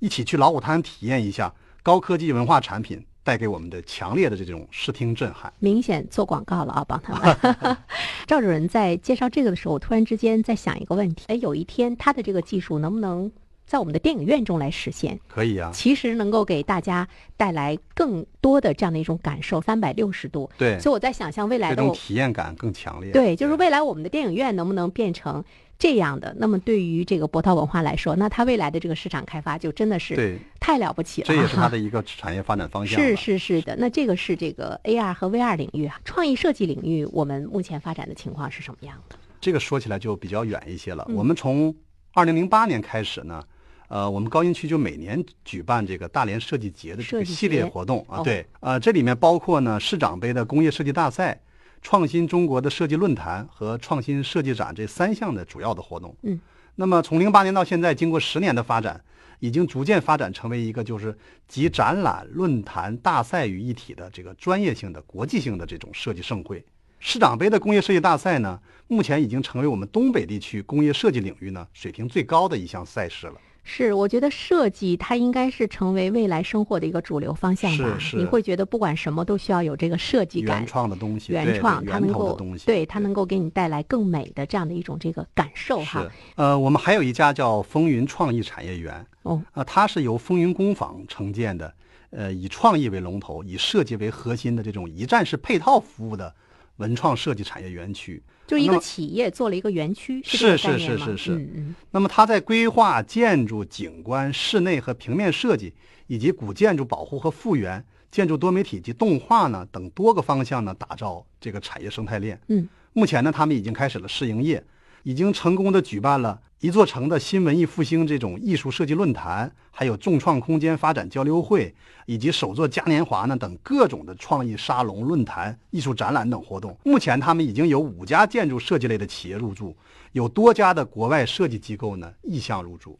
[0.00, 3.04] 一起去老虎滩体验一下高科技文化产品。
[3.24, 6.84] 带给我们的强烈的这种视听震撼，明显做广告了啊！
[6.88, 7.76] 帮他们。
[8.26, 13.30] 赵主任在介绍这个的时候，我突然之间在想一个问题：哎，有一天他的这个技术能不能
[13.64, 15.70] 在我们的电影院中来实现，可以啊。
[15.72, 17.06] 其实能够给大家
[17.36, 20.50] 带来更多的这样的一种感受，三百六十度。
[20.58, 23.12] 对，所以我在想象未来的这种体验感更强烈。
[23.12, 25.44] 对，就是未来我们的电影院能不能变成
[25.82, 26.32] 这样的？
[26.38, 31.26] 那么对于这个博涛文化来说，那它未来的这个市场开发就真的是对太了不起了。
[31.26, 33.00] 这也是它的一个产业发展方向。
[33.00, 39.16] 是是是的，那这个是这个 AR 和 VR 领域啊，创意设计领域，我们目前发展的情况是什么样的？
[39.40, 41.04] 这个说起来就比较远一些了。
[41.08, 41.74] 嗯我们从
[42.12, 43.42] 二零零八年开始呢，
[43.88, 48.20] 呃，我们高新区就每年举办这个大连设计节的这个系列活动啊。
[48.20, 51.40] 哦对，呃，这里面包括呢市长杯的工业设计大赛、
[51.82, 56.16] 创新中国的设计论坛和创新设计展这三项的主要的活动。
[56.22, 56.40] 嗯，
[56.76, 59.02] 那么从零八年到现在，经过十年的发展，
[59.40, 61.16] 已经逐渐发展成为一个就是
[61.48, 66.64] 集展览、论坛、大赛于一体的这个专业性的、国际性的这种设计盛会。
[67.00, 73.34] 市长杯的工业设计大赛呢，目前已经成为我们东北地区工业设计领域呢水平最高的一项赛事了。
[73.64, 77.96] 是，我觉得设计它应该是成为未来生活的一个主流方向吧。
[77.98, 80.66] 是是你会觉得不管什么都需要有这个设计感原。
[80.66, 86.10] 创的东西，原创，它能够对它能够给你带来更美的这样的一种这个感受哈是。
[86.34, 91.72] 呃，我们还有一家叫风云创意产业园，哦，啊，它是由风云工坊承建的，
[92.10, 96.34] 呃，以创意为龙头，以设计为核心的这种一站式配套服务的
[96.78, 98.20] 文创设计产业园区。
[98.52, 105.72] 就一个企业做了一个园区，这个是是是是是嗯嗯，那么它在规划、建筑、景观、室内和平面设计，
[106.06, 112.38] 以及古建筑保护和复原、建筑多媒体及动画呢等多个方向呢，打造这个产业生态链。
[112.48, 114.62] 嗯，目前呢，他们已经开始了试营业，
[115.02, 121.74] 已经成功的举办了一座城的新文艺复兴这种艺术设计论坛，还有众创空间发展交流会，
[122.06, 126.78] 以及首座嘉年华呢等各种的创意沙龙、论坛、艺术展览等活动。
[126.84, 129.76] 目前他们已经有五家建筑设计类的企业入驻，
[130.12, 132.96] 有多家的国外设计机构呢意向入驻。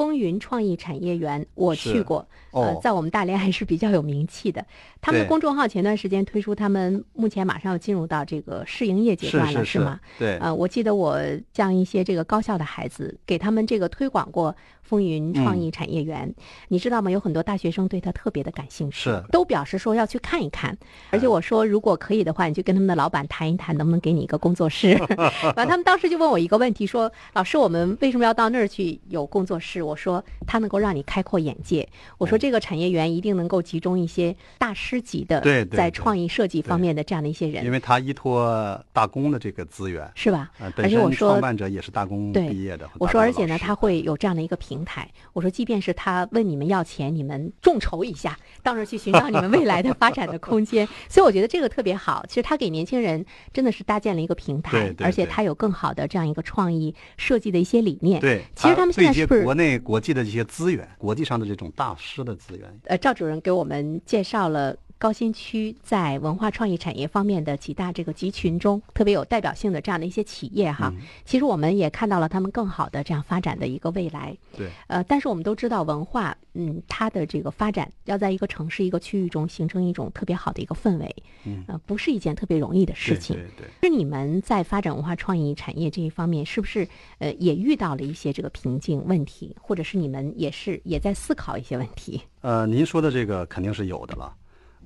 [0.00, 4.64] 风云创意产业园我去过，呃哦，在我们大连还是比较有名气的。
[5.02, 10.00] 他们的公众号前段时间推出，他们目前马上要进入到这个试营业阶段了，是吗？
[10.18, 11.20] 对，呃，我记得我
[11.52, 16.34] 这样一些这个高校的孩子，给他们这个推广过风云创嗯意产业园，
[16.68, 17.10] 你知道吗？
[17.10, 20.76] 有很多大学生对他特别的感兴趣，是都表示说要去看一看。
[21.10, 24.98] 而且我说，如果可以的话，你就跟他们的老板谈一谈，能不能给你一个工作室。
[25.56, 35.40] 完，他们当时就问我一个问题，说：“老师，我们为什么要到那儿去有工作室？”我说：“它能够让你开阔眼界。”我说：“这个产业园一定能够集中一些大师级的，
[35.72, 40.50] 在创意设计方面的这样的一些人。”因为他依托大工的这个资源，是吧？
[40.60, 42.88] 呃，而且我说创办者也是大工毕业的。
[42.98, 45.10] 我说，而且呢，他会有这样的一个平台。
[45.32, 50.86] 我说，即便是他问你们要钱，你们众筹一下，到那儿去寻找你们未来的发展的空间。
[51.10, 52.24] 所以我觉得这个特别好。
[52.28, 58.20] 其实他给年轻人真的是搭建了一个平台，对对而且他有更好的这样一个创意设计的一些理念。
[58.20, 62.80] 对，其实他们现在是不是国内国际的这些资源，国际上的这种大师的资源？
[62.84, 70.92] 呃，赵主任给我们介绍了高新区在文化创意产业方面的几大这个集群中特别有代表性的这样的一些企业哈。
[70.94, 74.36] 嗯其实我们也看到了他们更好的这样发展的一个未来。
[74.54, 83.34] 对，呃，但是我们都知道，文化，嗯，它的这个发展要在一个城市、一个区域中形成一种特别好的一个氛围，嗯呃，不是一件特别容易的事情。
[83.36, 83.68] 对对。
[83.80, 86.86] 是你们在发展文化创意产业这一方面，是不是
[87.18, 92.20] 呃也遇到了一些这个瓶颈问题，或者是你们也是也在思考一些问题？
[92.42, 94.34] 呃，您说的这个肯定是有的了。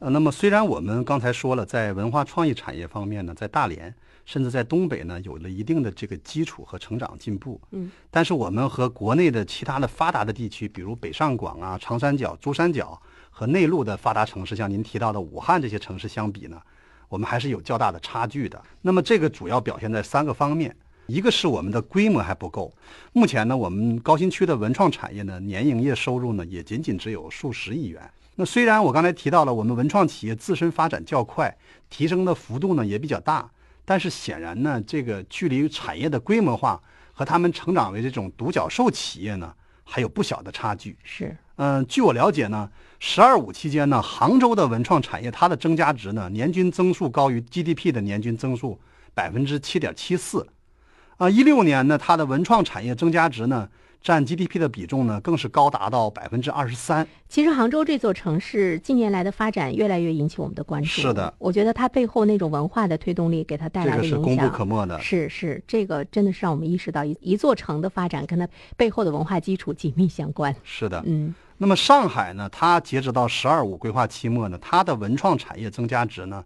[0.01, 7.61] 呃，那么虽然我们刚才说了，在文化创意产业方面呢，在大连甚至在东北呢，有了一定的这个基础和成长进步。
[7.71, 16.61] 嗯，但是我们和国内的其他的发达的地区，比如北上广啊、长三角、珠三角和内陆的发达城市，像您提到的武汉这些城市相比呢，
[17.09, 18.61] 我们还是有较大的差距的。
[18.83, 20.75] 那么这个主要表现在三个方面。
[21.07, 22.73] 一个是我们的规模还不够，
[23.13, 28.11] 目前呢，我们高新区的文创产业呢，年营业收入呢，也仅仅只有数十亿元。
[28.37, 31.57] 那虽然我刚才提到了我们文创企业自身发展较快，
[31.89, 33.49] 提升的幅度呢也比较大，
[33.85, 36.81] 但是显然呢，这个距离产业的规模化
[37.13, 40.97] 和他们成长为这种独角兽企业呢，还有不小的差距。
[41.05, 42.69] 是，嗯，据我了解呢
[42.99, 48.81] ，“十二五”期间呢，杭州的文创产业它的增加值呢，年均增速高于 GDP 的年均增速
[49.15, 50.45] 百分之七点七四。
[51.19, 53.69] 啊，一六年呢，它的文创产业增加值呢，
[54.05, 57.09] 占 GDP 的比重呢，更是高达到百分之二十三。
[57.27, 60.89] 其实杭州这座城市近年来的发展越来越引起我们的关注。
[60.89, 64.47] 是的，我觉得它背后那种文化的推动力给它带来的影个是功不。
[64.51, 65.01] 可没的。
[65.01, 70.55] 是是，这个真的是让我们意识到一一座城的发展跟它背后的文化基础紧密相关。
[70.63, 71.03] 是的。
[71.07, 76.45] 嗯，那么上海呢，它截止到“十二五”规划期末呢，它的文创产业增加值呢，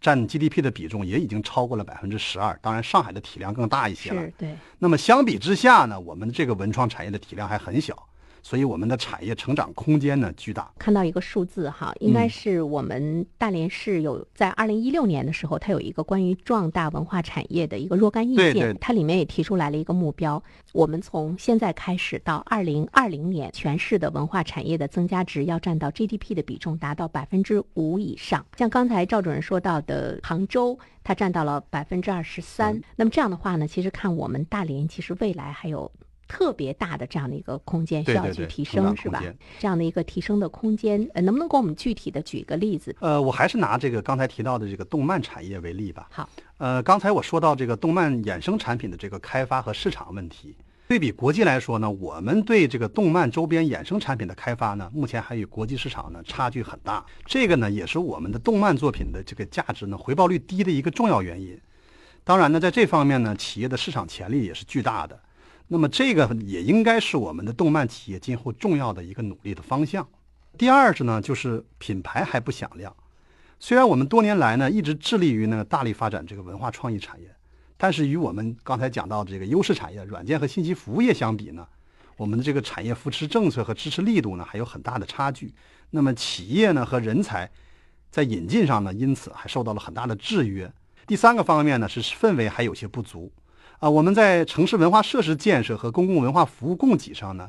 [0.00, 2.58] 占 GDP 的比重也已经超过了百分之十二。
[2.62, 4.22] 当然，上海的体量更大一些了。
[4.22, 8.08] 是对，那么相比之下呢，我们这个文创产业的体量还很小。
[8.48, 10.72] 所以我们的产业成长空间呢巨大。
[10.78, 20.42] 看到一个数字哈，应该是我们大连市有在二零一六年的时候，它有一个关于壮大文化产业的一个若干意见，对对它里面也提出来了一个目标，
[20.72, 28.46] 我们从现在开始到二零二零年，全市的文化产业的增加值要占到 GDP 的比重达到百分之五以上。
[28.56, 32.82] 像刚才赵主任说到的杭州，它占到了百分之二十三嗯。
[32.96, 35.92] 那么这样的话呢，其实看我们大连，其实未来还有。
[36.28, 39.22] 特别大的这样的一个空间需要去提升，是吧？
[39.58, 42.94] 这样的一个提升的空间，呃，能不能给我们具体的举一个例子？
[43.00, 46.06] 呃，我还是拿这个刚才提到的这个动漫产业为例吧。
[46.10, 50.54] 好，呃，刚才我说到这个动漫衍生产品的这个开发和市场问题，
[50.86, 57.04] 对比国际来说呢，我们对这个动漫周边衍生产品的开发呢，目前还与国际市场呢差距很大。
[57.24, 61.58] 这个呢，也是我们的动漫作品的这个价值呢回报率低的一个重要原因。
[62.24, 65.18] 当然呢，在这方面呢，企业的市场潜力也是巨大的。
[65.68, 70.06] 那么这个也应该是我们的动漫企业今后重要的一个努力的方向。
[70.56, 72.94] 第二是呢，就是品牌还不响亮。
[73.60, 77.26] 虽然我们多年来呢一直致力于呢大力发展这个文化创意产业，
[77.76, 81.66] 但是与我们刚才讲到的这个优势产业软件和信息服务业相比呢，
[82.16, 85.52] 我们的这个产业扶持政策和支持力度呢还有很大的差距。
[85.90, 87.50] 那么企业呢和人才
[88.10, 90.72] 在引进上呢，因此还受到了很大的制约。
[91.06, 93.30] 第三个方面呢是氛围还有些不足
[93.80, 97.48] 啊，我们在城市文化设施建设和公共文化服务供给上呢，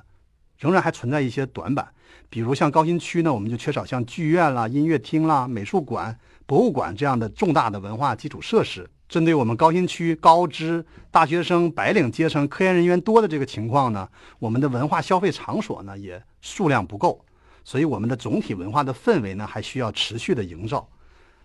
[0.59, 1.87] 仍然还存在一些短板。
[2.29, 6.15] 比如像高新区呢，我们就缺少像剧院啦、音乐厅啦、美术馆、
[6.45, 8.87] 博物馆这样的重大的文化基础设施。
[9.07, 14.07] 针对我们高新区高知大学生、白领阶层、科研人员多的这个情况呢，
[14.37, 17.25] 我们的文化消费场所呢也数量不够，
[17.63, 20.87] 所以我们的总体文化的氛围呢还需要持续的营造。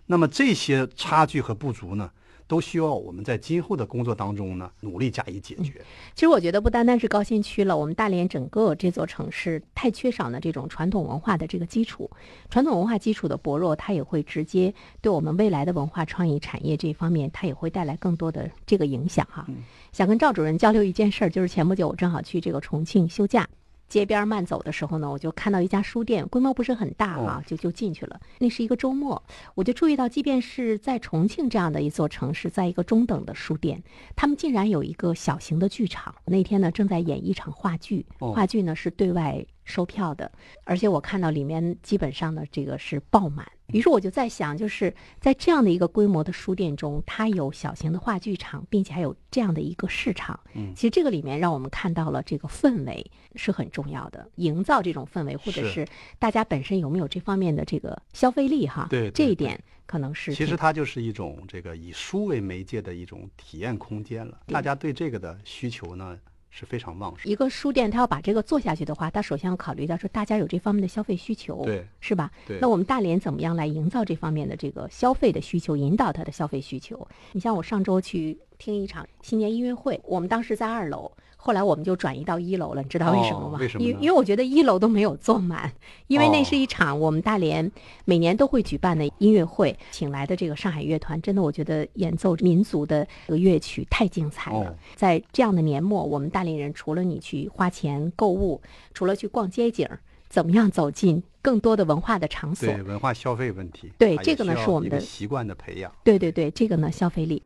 [0.05, 2.11] 那么这些差距和不足呢，
[2.47, 5.81] 都需要我们在今后的工作当中呢努力加以解决。
[6.13, 12.09] 其实我觉得不单单是高新区了，我们大连整个这座城市太缺少了这种传统文化的这个基础，
[12.49, 19.47] 传统文化基础的薄弱，它也会直接对我们未来的文化创意产业这方面，它也会带来更多的这个影响哈。
[19.91, 23.47] 想跟赵主任交流一件事儿，就是前不久我正好去这个重庆休假。
[23.87, 28.19] 街边慢走的时候呢，我就看到一家书店，规模不是很大哈、哦就就进去了。
[28.39, 29.21] 那是一个周末，
[29.53, 33.81] 我就注意到，即便是在重庆这样的一座城市，在一个中等的书店，
[34.15, 36.13] 他们竟然有一个小型的剧场。
[36.25, 40.31] 那天呢，正在演一场话剧，哦话剧呢是对外收票的，
[40.63, 43.45] 而且我看到里面基本上呢这个是爆满。
[43.69, 50.39] 于是我就在想，就是在这样的一个规模的书店中，它有小型的话剧场，并且还有这样的一个市场。
[50.53, 53.03] 嗯其实这个里面让我们看到了这个氛围
[53.35, 55.87] 是很重要的，营造这种氛围，或者是是
[56.19, 58.85] 大家本身有没有这方面的这个消费力哈？
[58.87, 64.41] 对这一点可能是其实它就是一种这个以书为媒介的一种体验空间了。
[64.45, 66.15] 大家对这个的需求呢
[66.57, 67.29] 是非常旺盛。
[67.29, 72.31] 一个书店，它要把这个做下去的话，它首先要考虑到说大家有这方面的消费需求，对，是吧？
[72.47, 77.05] 对那我们大连怎么样来营造这方面的这个消费的需求，引导它的消费需求？
[77.33, 81.11] 你像我上周去听一场新年音乐会，我们当时在二楼，
[81.45, 83.59] 后来我们就转移到一楼了，你知道为什么吗？
[83.59, 85.71] 哦为什么因因为我觉得一楼都没有坐满，
[86.07, 87.71] 因为那哦是一场我们大连
[88.03, 94.69] 每年都会举办的音乐会，请来的这个上海乐团，真的我觉得演奏民族的这个乐曲太精彩了。
[94.71, 98.59] 哦在这样的年末，我们大连人除了你去花钱购物，
[98.91, 99.87] 除了去逛街景，
[100.27, 102.67] 怎么样走进更多的文化的场所？
[102.67, 105.91] 对文化消费问题，对这个呢是我们的习惯的培养。
[106.03, 107.43] 对对对，这个呢，消费力。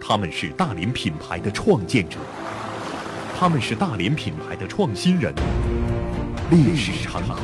[0.00, 2.18] 他们是大连品牌的创建者，
[3.36, 5.34] 他们是大连品牌的创新人。
[6.52, 7.40] 历史长河，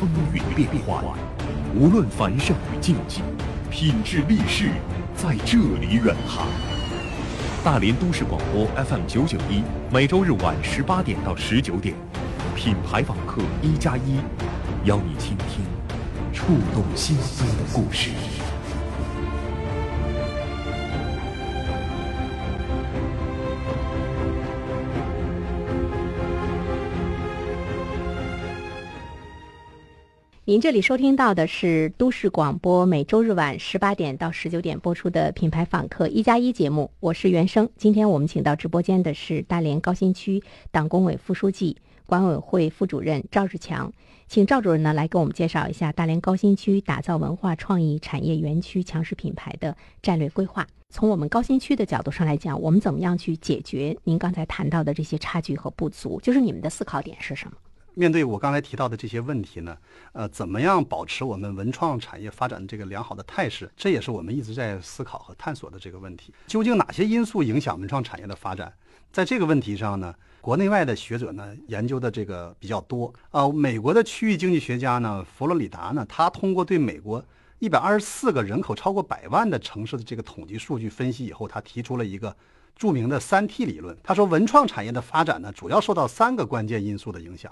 [0.00, 1.04] 风云变幻，
[1.74, 3.20] 无论繁盛与静寂，
[3.70, 4.70] 品质立世
[5.14, 6.46] 在这里远航。
[7.62, 9.62] 大连都市广播 FM 九九一，
[9.92, 11.94] 每周日晚十八点到十九点，
[12.54, 14.16] 品牌访客一加一，
[14.84, 15.62] 邀你倾听
[16.32, 18.08] 触动心扉的故事。
[30.48, 37.68] 您这里收听到的是都市广播每周日晚十八点到十九点播出的品牌访客一加一节目，我是袁生。
[37.76, 40.40] 今天我们请到直播间的是大连高新区
[40.70, 41.76] 党工委副书记、
[42.06, 43.92] 管委会副主任赵志强，
[44.28, 50.64] 请赵主任呢来给我们介绍一下大连高新区打造文化创意产业园区强势品牌的战略规划。
[50.90, 56.20] 从我们高新区的角度上来讲，我们怎么样去解决您刚才谈到的这些差距和不足？
[56.20, 57.56] 就是你们的思考点是什么？
[57.98, 59.74] 面对我刚才提到的这些问题呢，
[60.12, 63.70] 呃，怎么样保持我们文创产业发展的这个良好的态势？
[63.74, 66.30] 这也是我们一直在思考和探索的这个问题。
[66.46, 68.70] 究竟哪些因素影响文创产业的发展？
[69.10, 73.48] 在这个问题上呢，国内外的学者呢研究的这个比较多啊。
[73.48, 77.24] 美国的区域经济学家呢，佛罗里达呢，他通过对美国
[77.60, 82.36] 一百二十四个人口超过百万的城市的这个统计数据分析以后，他提出了一个
[82.76, 83.96] 著名的三 T 理论。
[84.02, 87.50] 他说，文创产业的发展呢，主要受到三个关键因素的影响。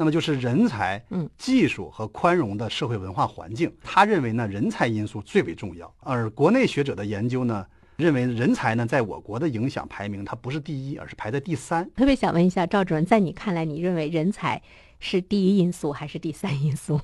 [0.00, 3.70] 那么就是人才、嗯技术和宽容的社会文化环境。
[3.82, 5.94] 他认为呢，人才因素最为重要。
[6.00, 11.86] 而国内学者的研究呢，认为人才呢，在我国的影响排名，它不是第一，而是排在第三。
[11.94, 14.62] 特别想问一下赵主任，在你看来，你认为人才
[15.00, 17.00] 是第一因素还是第三因素？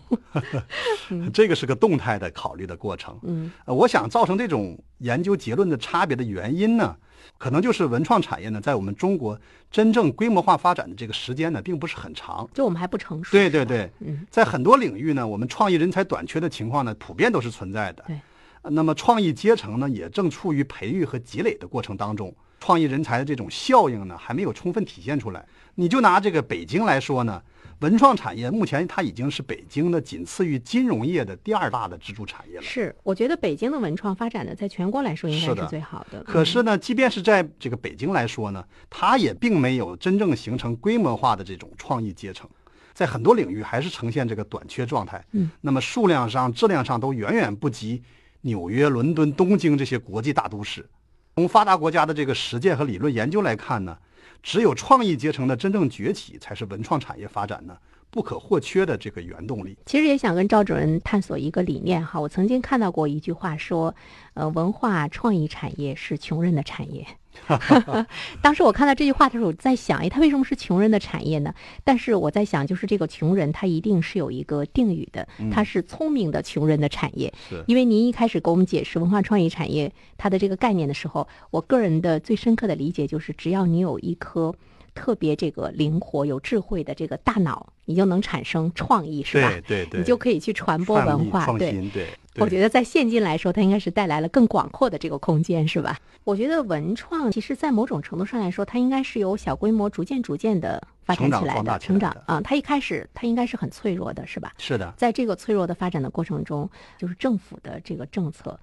[1.33, 3.19] 这个是个动态的考虑的过程。
[3.23, 6.95] 嗯呃，我想造成这种研究结论的差别的原因呢，
[7.39, 9.41] 可能就是文创产业呢，在我们中国
[9.71, 12.49] 真正规模化发展的这个时间呢，并不是很长。
[12.53, 13.33] 就我们还不成熟。
[13.33, 18.05] 对对对，嗯，在很多领域呢，我们创意人才短缺的情况呢，普遍都是存在的。
[18.07, 18.21] 对
[18.63, 25.47] 呃那么创意阶层呢，也正处于培育和积累的过程当中，创意人才的这种效应呢，还没有充分体现出来。
[25.77, 27.41] 你就拿这个北京来说呢，
[27.81, 32.63] 文创产业目前它已经是北京的仅次于金融业的第二大的支柱产业了。
[32.63, 36.23] 是，我觉得北京的文创发展的，在全国来说应该是最好的。
[36.25, 42.49] 可是呢，即便是在这个北京来说呢，它也并没有真正形成规模化的这种创意阶层，
[42.95, 45.23] 在很多领域还是呈现这个短缺状态。
[45.33, 48.03] 嗯，那么数量上、质量上都远远不及
[48.41, 50.89] 纽约、伦敦、东京这些国际大都市。
[51.35, 53.99] 从发达国家的这个实践和理论研究来看呢，
[54.43, 57.77] 只有创意阶层的真正崛起，才是文创产业发展呢
[58.11, 59.77] 不可或缺的这个原动力。
[59.87, 62.21] 其实也想跟赵主任探索一个理念哈。
[62.21, 63.95] 我曾经看到过一句话说，
[64.35, 67.07] 呃，文化创意产业是穷人的产业。
[68.43, 71.55] 当时我看到这句话的时候，我在想，哎，它为什么是穷人的产业呢？
[71.85, 77.33] 但是我在想，就是这个穷人，他一定是有一个定语的，他是聪明的穷人的产业。
[77.49, 84.55] 是因为您一开始给我们解释文化创意产业它的这个概念的时候，我个人的最深刻的理解就是，只要你有一颗
[84.97, 89.49] 特别这个灵活、有智慧的这个大脑，你就能产生创意，是吧？
[89.49, 91.69] 对对对，你就可以去传播文化，对。
[91.69, 92.07] 意创新，对。
[92.35, 95.99] 对我觉得在现今来说，它应该是带来了更广阔的这个空间，是吧？
[96.25, 104.53] 我觉得文创其实，在某种程度上来说，它应该是由小规模逐渐逐渐的发展起来的，壮大起来的成长啊、它一开始它应该是很脆弱的，是吧？
[104.59, 106.69] 是的，在这个脆弱的发展的过程中，
[106.99, 108.59] 就是政府的这个政策，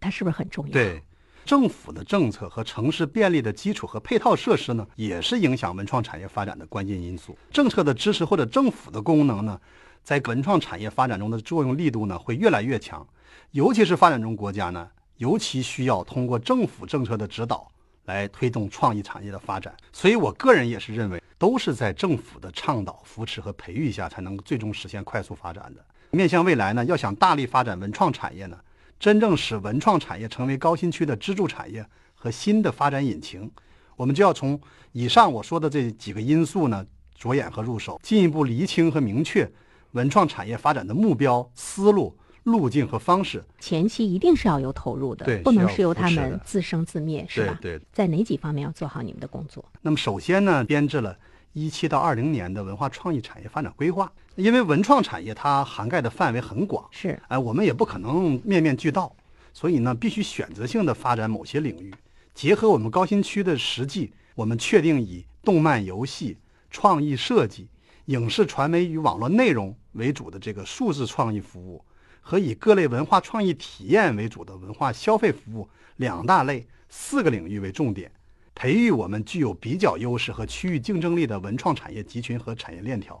[0.00, 0.72] 它是不是很重要？
[0.72, 1.02] 对，
[1.44, 7.36] 政府的政策和城市便利的基础和配套设施呢，也是影响文创产业发展的关键因素。
[7.50, 9.60] 政策的支持或者政府的功能呢，
[10.04, 13.06] 在文创产业发展中的作用力度呢，会越来越强。
[13.52, 17.66] 尤其是发展中国家呢，尤其需要通过政府政策的指导
[18.04, 19.74] 来推动创意产业的发展。
[19.92, 25.84] 所以我个人也是认为，都是在政府的倡导、扶持和培育下，才能最终实现快速发展的。
[26.12, 28.58] 面向未来呢，要想大力发展文创产业呢，
[29.00, 31.84] 真正使文创产业成为高新区的支柱产业
[32.14, 33.50] 和新的发展引擎，
[33.96, 34.60] 我们就要从
[34.92, 36.84] 以上我说的这几个因素呢
[37.14, 39.50] 着眼和入手，进一步厘清和明确
[39.92, 43.42] 文创产业发展的目标、思路、路径和方式。
[43.58, 47.58] 前期一定是要有投入的，对不能是由他们自生自灭，是吧？
[47.62, 49.64] 对对在哪几方面要做好你们的工作？
[49.80, 51.16] 那么首先呢，编制了
[51.52, 57.20] 一七到二零年的文化创意产业发展规划，因为文创产业它涵盖的范围很广，是。
[57.26, 59.12] 哎，我们也不可能面面俱到，
[59.52, 61.92] 所以呢，必须选择性的发展某些领域，
[62.34, 66.36] 结合我们高新区的实际，我们确定以动漫、游戏、
[66.70, 67.68] 创意设计、
[68.04, 71.84] 影视传媒与网络内容为主的这个数字创意服务，
[72.20, 78.12] 和以各类文化创意体验为主的文化消费服务两大类四个领域为重点，
[78.60, 83.18] 培育我们具有比较优势和区域竞争力的文创产业集群和产业链条，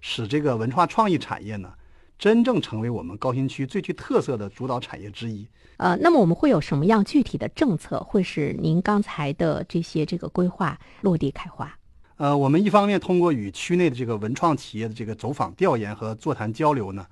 [0.00, 1.72] 使这个文化创意产业呢，
[2.18, 5.46] 真正成为我们高新区最具特色的主导产业之一。
[5.76, 11.72] 呃，那么我们会有什么样具体的政策，会使您刚才的这些这个规划落地开花？
[12.16, 17.06] 呃，我们一方面通过与区内的这个文创企业的这个走访调研和座谈交流呢，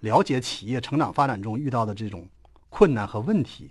[0.00, 2.28] 了解企业成长发展中遇到的这种
[2.68, 3.70] 困难和问题，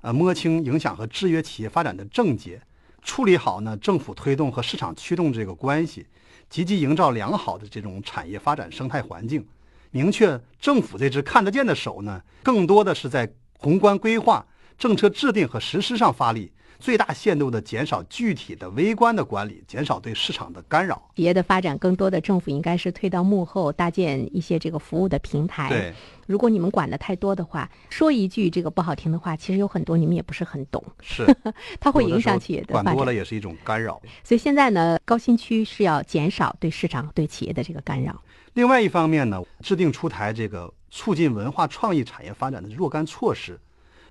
[0.00, 2.60] 呃，摸清影响和制约企业发展的症结，
[3.02, 6.06] 处理好呢政府推动和市场驱动这个关系，
[6.50, 9.46] 积极营造良好的这种产业发展生态环境，
[9.90, 14.44] 明确政府这只看得见的手呢，更多的是在宏观规划、
[14.76, 16.52] 政策制定和实施上发力。
[16.78, 21.10] 最大限度地减少具体的微观的管理，减少对市场的干扰。
[21.16, 25.68] 企业的发展，更多的政府应该是退到幕后，搭建一些这个服务的平台。
[25.68, 25.92] 对，
[26.26, 31.26] 如果你们管的太多的话，说一句这个不好听的话，其实有很多你们也不是很懂，是
[31.80, 32.94] 它会影响企业的管。
[32.94, 34.00] 多了也是一种干扰。
[34.22, 38.22] 所以现在呢，高新区是要减少对市场、对企业的这个干扰。
[38.54, 43.58] 另外一方面呢，制定出台这个促进文化创意产业发展的若干措施，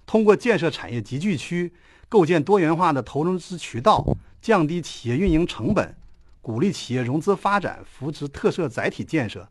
[0.06, 1.72] 通过建设产业集聚区。
[2.10, 4.06] 构建多元化的投融资渠道，
[4.42, 5.96] 降低企业运营成本，
[6.42, 9.48] 鼓励企业融资发展、扶持特色载体建设，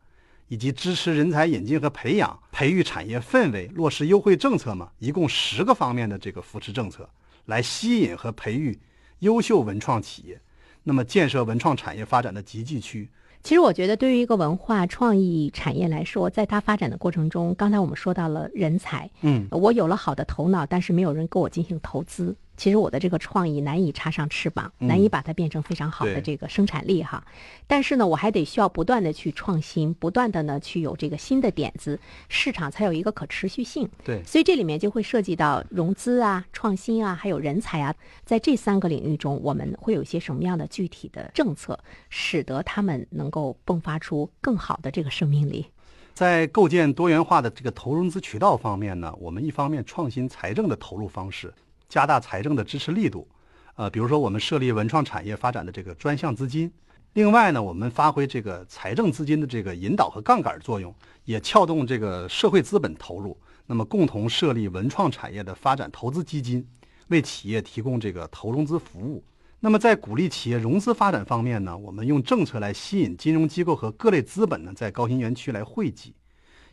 [0.48, 7.08] 以及支持人才引进和培养、培育产业氛围、落实优惠政策嘛，一共十个方面的这个扶持政策，
[7.44, 8.78] 来吸引和培育
[9.18, 10.40] 优秀文创企业，
[10.84, 13.10] 那么建设文创产业发展的集聚区。
[13.42, 22.34] 其实我觉得，对于一个文化创意产业来说，在它发展的过程中，刚才我们说到了人才，嗯，我有了好的头脑，但是没有人给我进行投资。
[22.56, 27.24] 其实我的这个创意难以插上翅膀，难以把它变成非常好的这个生产力哈。
[27.66, 31.98] 但是呢，我还得需要不断的去创新，不断的呢去有这个新的点子，
[32.28, 33.88] 市场才有一个可持续性。
[34.04, 37.94] 对，所以这里面就会涉及到融资啊、创新啊，还有人才啊，
[38.24, 41.78] 在这三个领域中，我们会有一些什么样的具体的政策，
[42.08, 45.66] 使得他们能够迸发出更好的这个生命力？
[46.14, 51.52] 在构建多元化的这个投融资渠道方面呢，我们一方面创新财政的投入方式。
[51.88, 53.28] 加大财政的支持力度，
[53.74, 56.72] 呃，比如说我们设立文创产业发展的这个专项资金。
[57.14, 63.38] 另外呢，我们发挥这个财政资金的这个引导和杠杆作用，也撬动这个社会资本投入。
[63.66, 66.66] 那么，共同设立文创产业的发展投资基金，
[67.08, 69.24] 为企业提供这个投融资服务。
[69.60, 76.14] 那么，在鼓励企业融资发展方面呢，我们用政策来吸引金融机构和各类资本呢，在高新园区来汇集，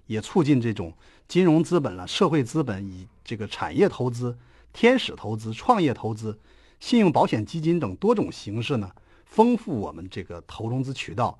[0.07, 0.93] 也促进这种
[1.25, 4.37] 金融资本了、社会资本以这个产业投资。
[4.73, 6.39] 天使投资、创业投资、
[6.79, 8.91] 信用保险基金等多种形式呢，
[9.23, 11.39] 丰富我们这个投融资渠道。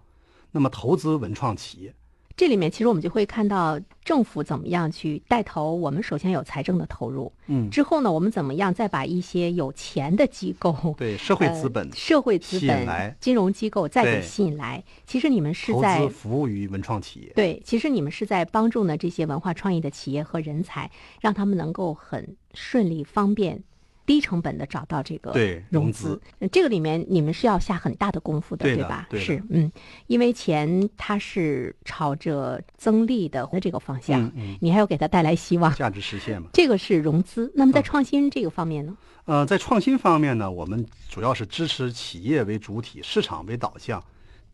[0.52, 1.96] 那么，投资文创企业，
[2.36, 5.76] 这里面其实我们就会看到政府怎么样去带头。
[5.76, 14.84] 我们首先有财政的投入，嗯，之后呢，我们怎么样再把一些有钱的机构，对社会资本、社会资本、来金融机构再给吸引来。
[15.06, 20.90] 其实你们是在服务于文创企业，对，其实你们是在帮助呢这些文化创意的企业和人才，
[21.22, 22.36] 让他们能够很。
[22.56, 23.64] 顺利、方便、
[24.06, 25.34] 低成本的找到这个
[25.70, 26.20] 融资，
[26.52, 29.08] 这个里面你们是要下很大的功夫的，对吧？
[29.14, 29.72] 是，嗯，
[30.08, 36.50] 因为钱它是朝着增利的这个方向，你还要给它带来希望，价值实现嘛。
[36.54, 37.52] 这个是融资。
[37.56, 38.98] 那么在创新这个方面呢？
[39.26, 44.04] 呃，在创新方面呢，我们主要是支持企业为主体、市场为导向、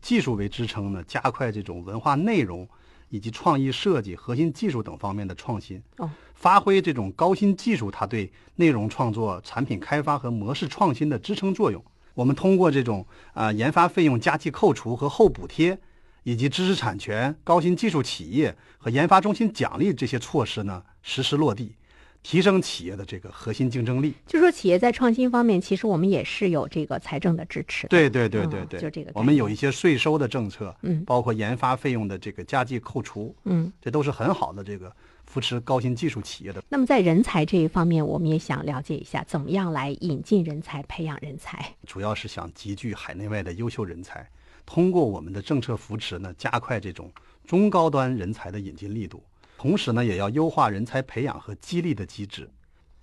[0.00, 2.68] 技术为支撑呢，加快这种文化内容。
[3.10, 11.84] 以及创意设计、核心技术等方面的创新，哦，发挥这种高新技术它对内容创作、产品开发和模式创新的支撑作用。
[12.14, 15.78] 我们通过这种啊研发费用加计扣除和后补贴，
[16.22, 21.74] 以及知识产权、高新技术企业和研发中心奖励这些措施呢，实施落地。
[22.22, 27.86] 提升企业的这个核心竞争力，就说企业在创新方面，其实我们也是有这个财政的支持。
[27.88, 34.94] 对对对对对，就这个，我们有一些税收的政策，嗯，包括研发费用的这个加计扣除，嗯，这都是很好的这个
[35.26, 36.62] 扶持高新技术企业的。
[36.68, 41.74] 那么在人才这一方面，我们也想了解一下，怎么样来引进人才、培养人才？
[41.86, 44.28] 主要是想集聚海内外的优秀人才，
[44.66, 47.10] 通过我们的政策扶持呢，加快这种
[47.46, 49.22] 中高端人才的引进力度，
[49.60, 52.48] 同时呢，也要优化人才培养和激励的机制。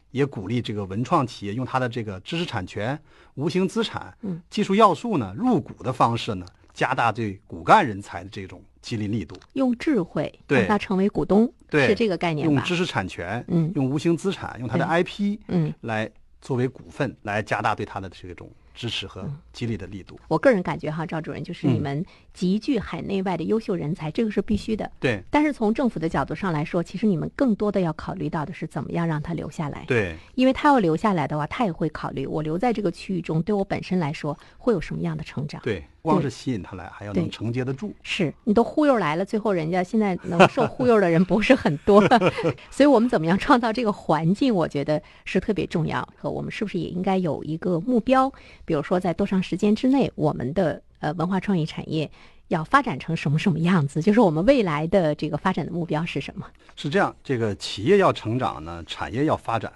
[0.10, 3.00] 也鼓励这个文创企业用它的这个知识产权、
[3.36, 4.12] 无形资产、
[4.50, 9.36] 技术要素呢入股的方式呢，加大对骨干人才的这种激励力度。
[9.54, 12.54] 用智慧让他成为股东，对是这个概念吧？
[12.56, 16.10] 用知识产权，嗯，用无形资产，用它的 IP，嗯，来
[16.42, 18.50] 作为股份，来加大对它的这种。
[18.78, 24.90] 支持和激励的力度，我个人感觉哈，赵主任就是你们集聚海内外的优秀人才，这个是必须的。
[25.00, 25.20] 对。
[25.32, 29.84] 但是从政府的角度上来说，其实你们更多的要考虑到的是怎么样让他留下来。
[29.88, 30.16] 对。
[30.36, 35.60] 因为他要留下来的话，他也会考虑我留在这个区域中，对我本身来说会有什么样的成长。
[35.64, 35.84] 对。
[36.08, 37.94] 光是吸引他来，还要能承接得住。
[38.02, 42.02] 是你都忽悠来了，最后人家现在能受忽悠的人不是很多，
[42.72, 46.08] 所以我们怎么样创造这个环境，我觉得是特别重要。
[46.16, 48.32] 和我们是不是也应该有一个目标？
[48.66, 52.10] 比如说在多长时间之内，我们的呃文化创意产业
[52.48, 54.02] 要发展成什么什么样子？
[54.02, 56.46] 就是我们未来的这个发展的目标是什么？
[56.76, 59.72] 是这样，这个企业要成长呢，产业要发展，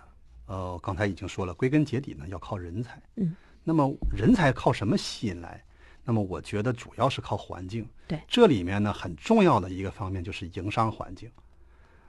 [0.45, 3.01] 呃，刚才已经说了，归根结底呢要靠人才。
[3.17, 5.61] 嗯，那么人才靠什么吸引来？
[6.04, 7.88] 那么我觉得主要是靠环境。
[8.08, 11.30] 对，这里面呢很重要的一个方面就是营商环境。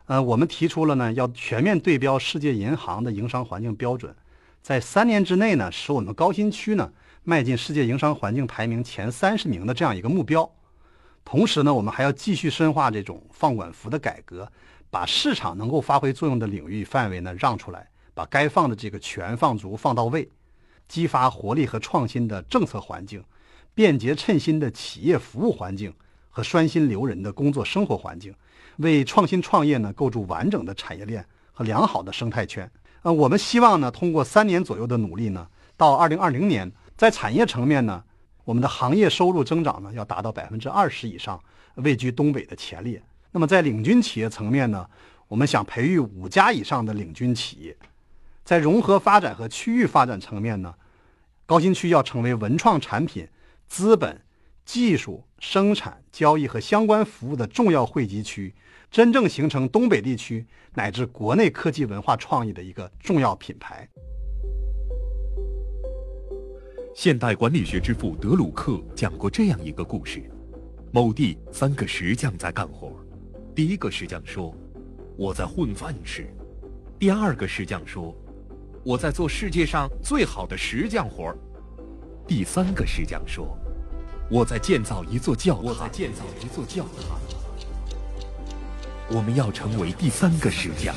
[0.07, 4.15] 呃，我们提出了呢要全面对标世界银行的营商环境标准，
[4.61, 10.51] 在三年之内呢使我们高新区呢迈进世界营商环境排名前三十名的这样一个目标。
[11.25, 14.51] 同时呢，我们还要继续深化这种放管服的改革，
[14.91, 20.29] 把市场能够发挥作用的领域范围呢让出来，把该放的这个全放足放到位，
[20.89, 23.23] 激发活力和创新的政策环境。
[23.75, 25.93] 便捷称心的企业服务环境
[26.31, 28.35] 和拴心留人的工作生活环境，
[28.79, 32.71] 为创新创业呢构筑完整的产业链和良好的生态圈。
[33.03, 35.47] 呃，我们希望呢通过三年左右的努力呢，
[35.77, 38.03] 到二零二零年，在产业层面呢，
[38.45, 41.43] 我们的行业收入增长呢要达到百分之二十以上，
[41.77, 43.03] 位居东北的前列。
[43.33, 44.87] 那么在领军企业层面呢，
[45.27, 47.77] 我们想培育五家以上的领军企业。
[48.45, 50.75] 在融合发展和区域发展层面呢，
[51.47, 53.27] 高新区要成为文创产品、
[53.73, 54.21] 资本、
[54.67, 58.55] 技术、生产、交易和相关服务的重要汇集区，
[58.91, 63.89] 真正形成东北地区乃至国内科技文化创意的一个重要品牌。
[66.95, 70.31] 现代管理学之父德鲁克讲过这样一个故事：
[70.93, 72.95] 某地三个石匠在干活，
[73.55, 74.55] 第一个石匠说
[75.17, 76.29] ：“我在混饭吃。”
[77.01, 78.15] 第二个石匠说
[78.85, 81.35] ：“我在做世界上最好的石匠活。”
[82.25, 83.59] 第三个石匠说
[84.33, 87.21] ：“我在建造一座教堂。”我在建造一座教堂。
[89.11, 90.95] 我们要成为第三个石匠，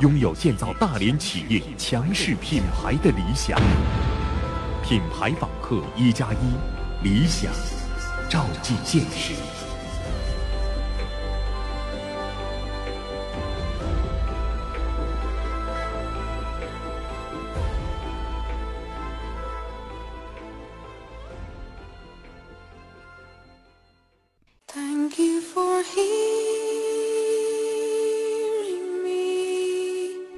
[0.00, 3.60] 拥有建造大连企业强势品牌的理想。
[4.82, 7.52] 品牌访客一加一，理想
[8.30, 9.34] 照进现实。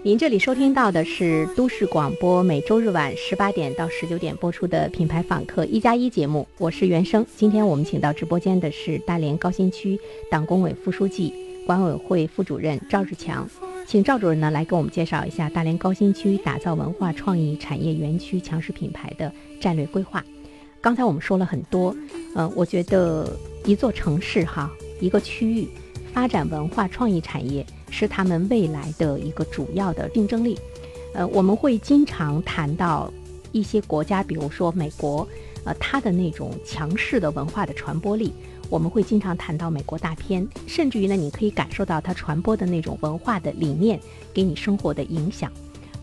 [0.04, 7.24] 您这里收听到的是都市广播每周日晚十八点到十九点播出的品牌访客一加一节目，我是袁生。
[7.36, 9.96] 今天我们请到直播间的是大连高新区
[10.28, 11.32] 党工委副书记、
[11.64, 13.48] 管委会副主任赵志强，
[13.86, 20.24] 请赵主任呢来给我们介绍一下大连高新区打造文化创意产业园区强势品牌的战略规划。
[20.80, 21.94] 刚才我们说了很多，
[22.34, 24.68] 嗯，我觉得一座城市哈，
[25.00, 25.68] 一个区域
[26.12, 27.64] 发展文化创意产业。
[27.92, 30.58] 是他们未来的一个主要的竞争力。
[31.12, 33.12] 呃，我们会经常谈到
[33.52, 35.28] 一些国家，比如说美国，
[35.64, 38.32] 呃，它的那种强势的文化的传播力。
[38.70, 44.00] 我们会经常谈到美国大片，甚至于呢，你可以感受到它传播的那种文化的理念
[44.32, 45.52] 给你生活的影响。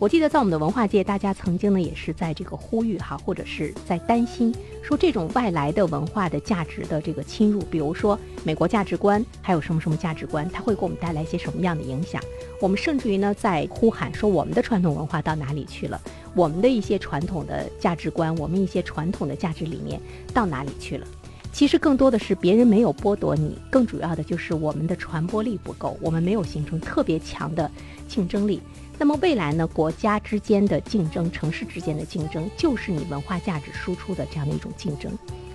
[0.00, 4.50] 我记得在我们的文化界，大家曾经呢也是在这个呼吁哈，或者是在担心
[4.82, 12.18] 说这种外来的文化的价值的这个侵入，比如说美国价值观，还有什么什么价值观，它会给我们带来一些什么样的影响？
[12.62, 16.00] 我们甚至于呢在呼喊说我们的传统文化到哪里去了？
[16.34, 20.00] 我们的一些传统的价值观，我们一些传统的价值理念
[20.32, 21.06] 到哪里去了？
[21.52, 27.70] 其实更多的是别人没有剥夺你，更主要的就是我们的传播力不够，我们没有形成特别强的
[28.08, 28.62] 竞争力。
[29.00, 29.66] 那么未来呢？
[29.66, 35.10] 国家之间的竞争，城市之间的竞争，就是你文化价值输出的这样的一种竞争。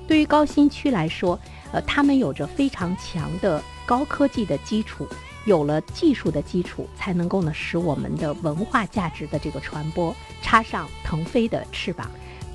[0.07, 1.39] 对于高新区来说，
[1.71, 5.07] 呃，他们有着非常强的高科技的基础，
[5.45, 12.09] 有了技术的基础，才能够呢使我们的文化价值的这个传播插上腾飞的翅膀。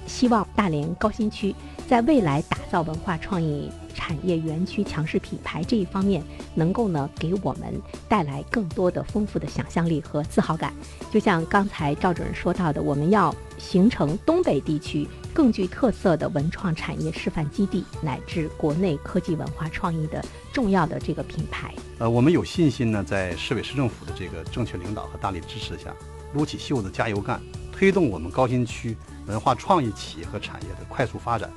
[0.07, 1.55] 希望大连高新区
[1.89, 3.71] 在未来打造文化创意。
[3.93, 6.23] 产业园区强势品牌这一方面，
[6.55, 7.75] 能够呢给我们
[8.09, 10.73] 带来更多的丰富的想象力和自豪感。
[11.13, 21.75] 就像刚才赵主任说到的，我们要形成东北地区更具特色的文创产业示范基地，乃至国内科技文化创意的重要的这个品牌。
[21.99, 25.95] 呃，我们有信心呢，在市委市政府的这个正确领导和大力支持下，
[26.33, 27.41] 撸起袖子加油干，
[27.81, 28.95] 推动我们高新区
[29.27, 31.49] 文化创意企业和产业的快速发展，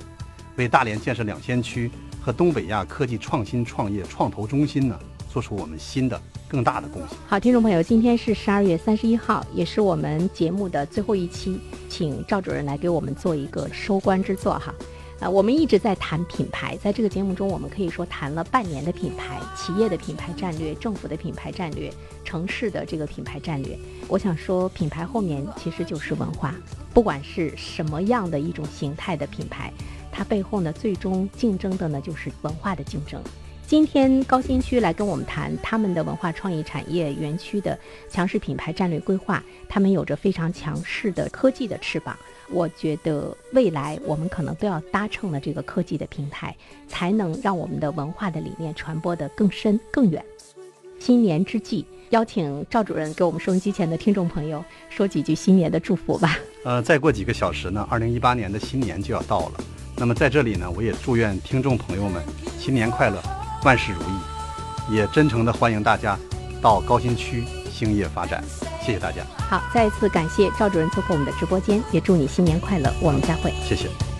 [0.55, 1.91] 为大连建设两先区。
[2.21, 4.97] 和东北亚科技创新创业创投中心呢，
[5.30, 6.17] 做出我们新的
[6.47, 7.17] 更大的贡献。
[7.28, 11.59] 好，听众朋友，今天是十二月三十一号，也是我们节目的最后一期，
[11.89, 14.74] 请赵主任来给我们做一个收官之作哈。
[15.24, 21.89] 啊，我们一直在谈品牌，在这个节目中，我们可以说谈了半年的品牌、企业的品牌战略、政府的品牌战略、
[22.26, 23.80] 城市的这个品牌战略。
[24.09, 26.53] 我想说，品牌后面其实就是文化，
[26.93, 29.71] 不管是什么样的一种形态的品牌。
[30.11, 33.21] 它背后呢，最终竞争的呢就是文化的竞争。
[33.65, 42.15] 今天高新区来跟我们谈他们的文化创意产业园区的强势品牌战略规划，他们有着非常强势的科技的翅膀。
[42.54, 46.56] 我觉得未来我们可能都要搭乘了这个科技的平台，
[46.88, 50.24] 才能让我们的文化的理念传播的更深更远。
[50.99, 56.38] 新年之际，邀请赵主任给我们收音机前的听众朋友说几句新年的祝福吧。
[56.64, 59.54] 呃，再过几个小时呢，二零一八年的新年就要到了。
[59.97, 62.24] 那么在这里呢，我也祝愿听众朋友们
[62.58, 63.22] 新年快乐，
[63.64, 66.18] 万事如意，也真诚的欢迎大家
[66.62, 67.43] 到高新区
[67.74, 68.43] 兴业发展。
[68.86, 69.24] 谢谢大家。
[69.49, 72.93] 好，再一次感谢赵主任做客我们的直播间，也祝你新年快乐。
[73.01, 73.51] 我们再会。
[73.67, 74.12] 谢谢。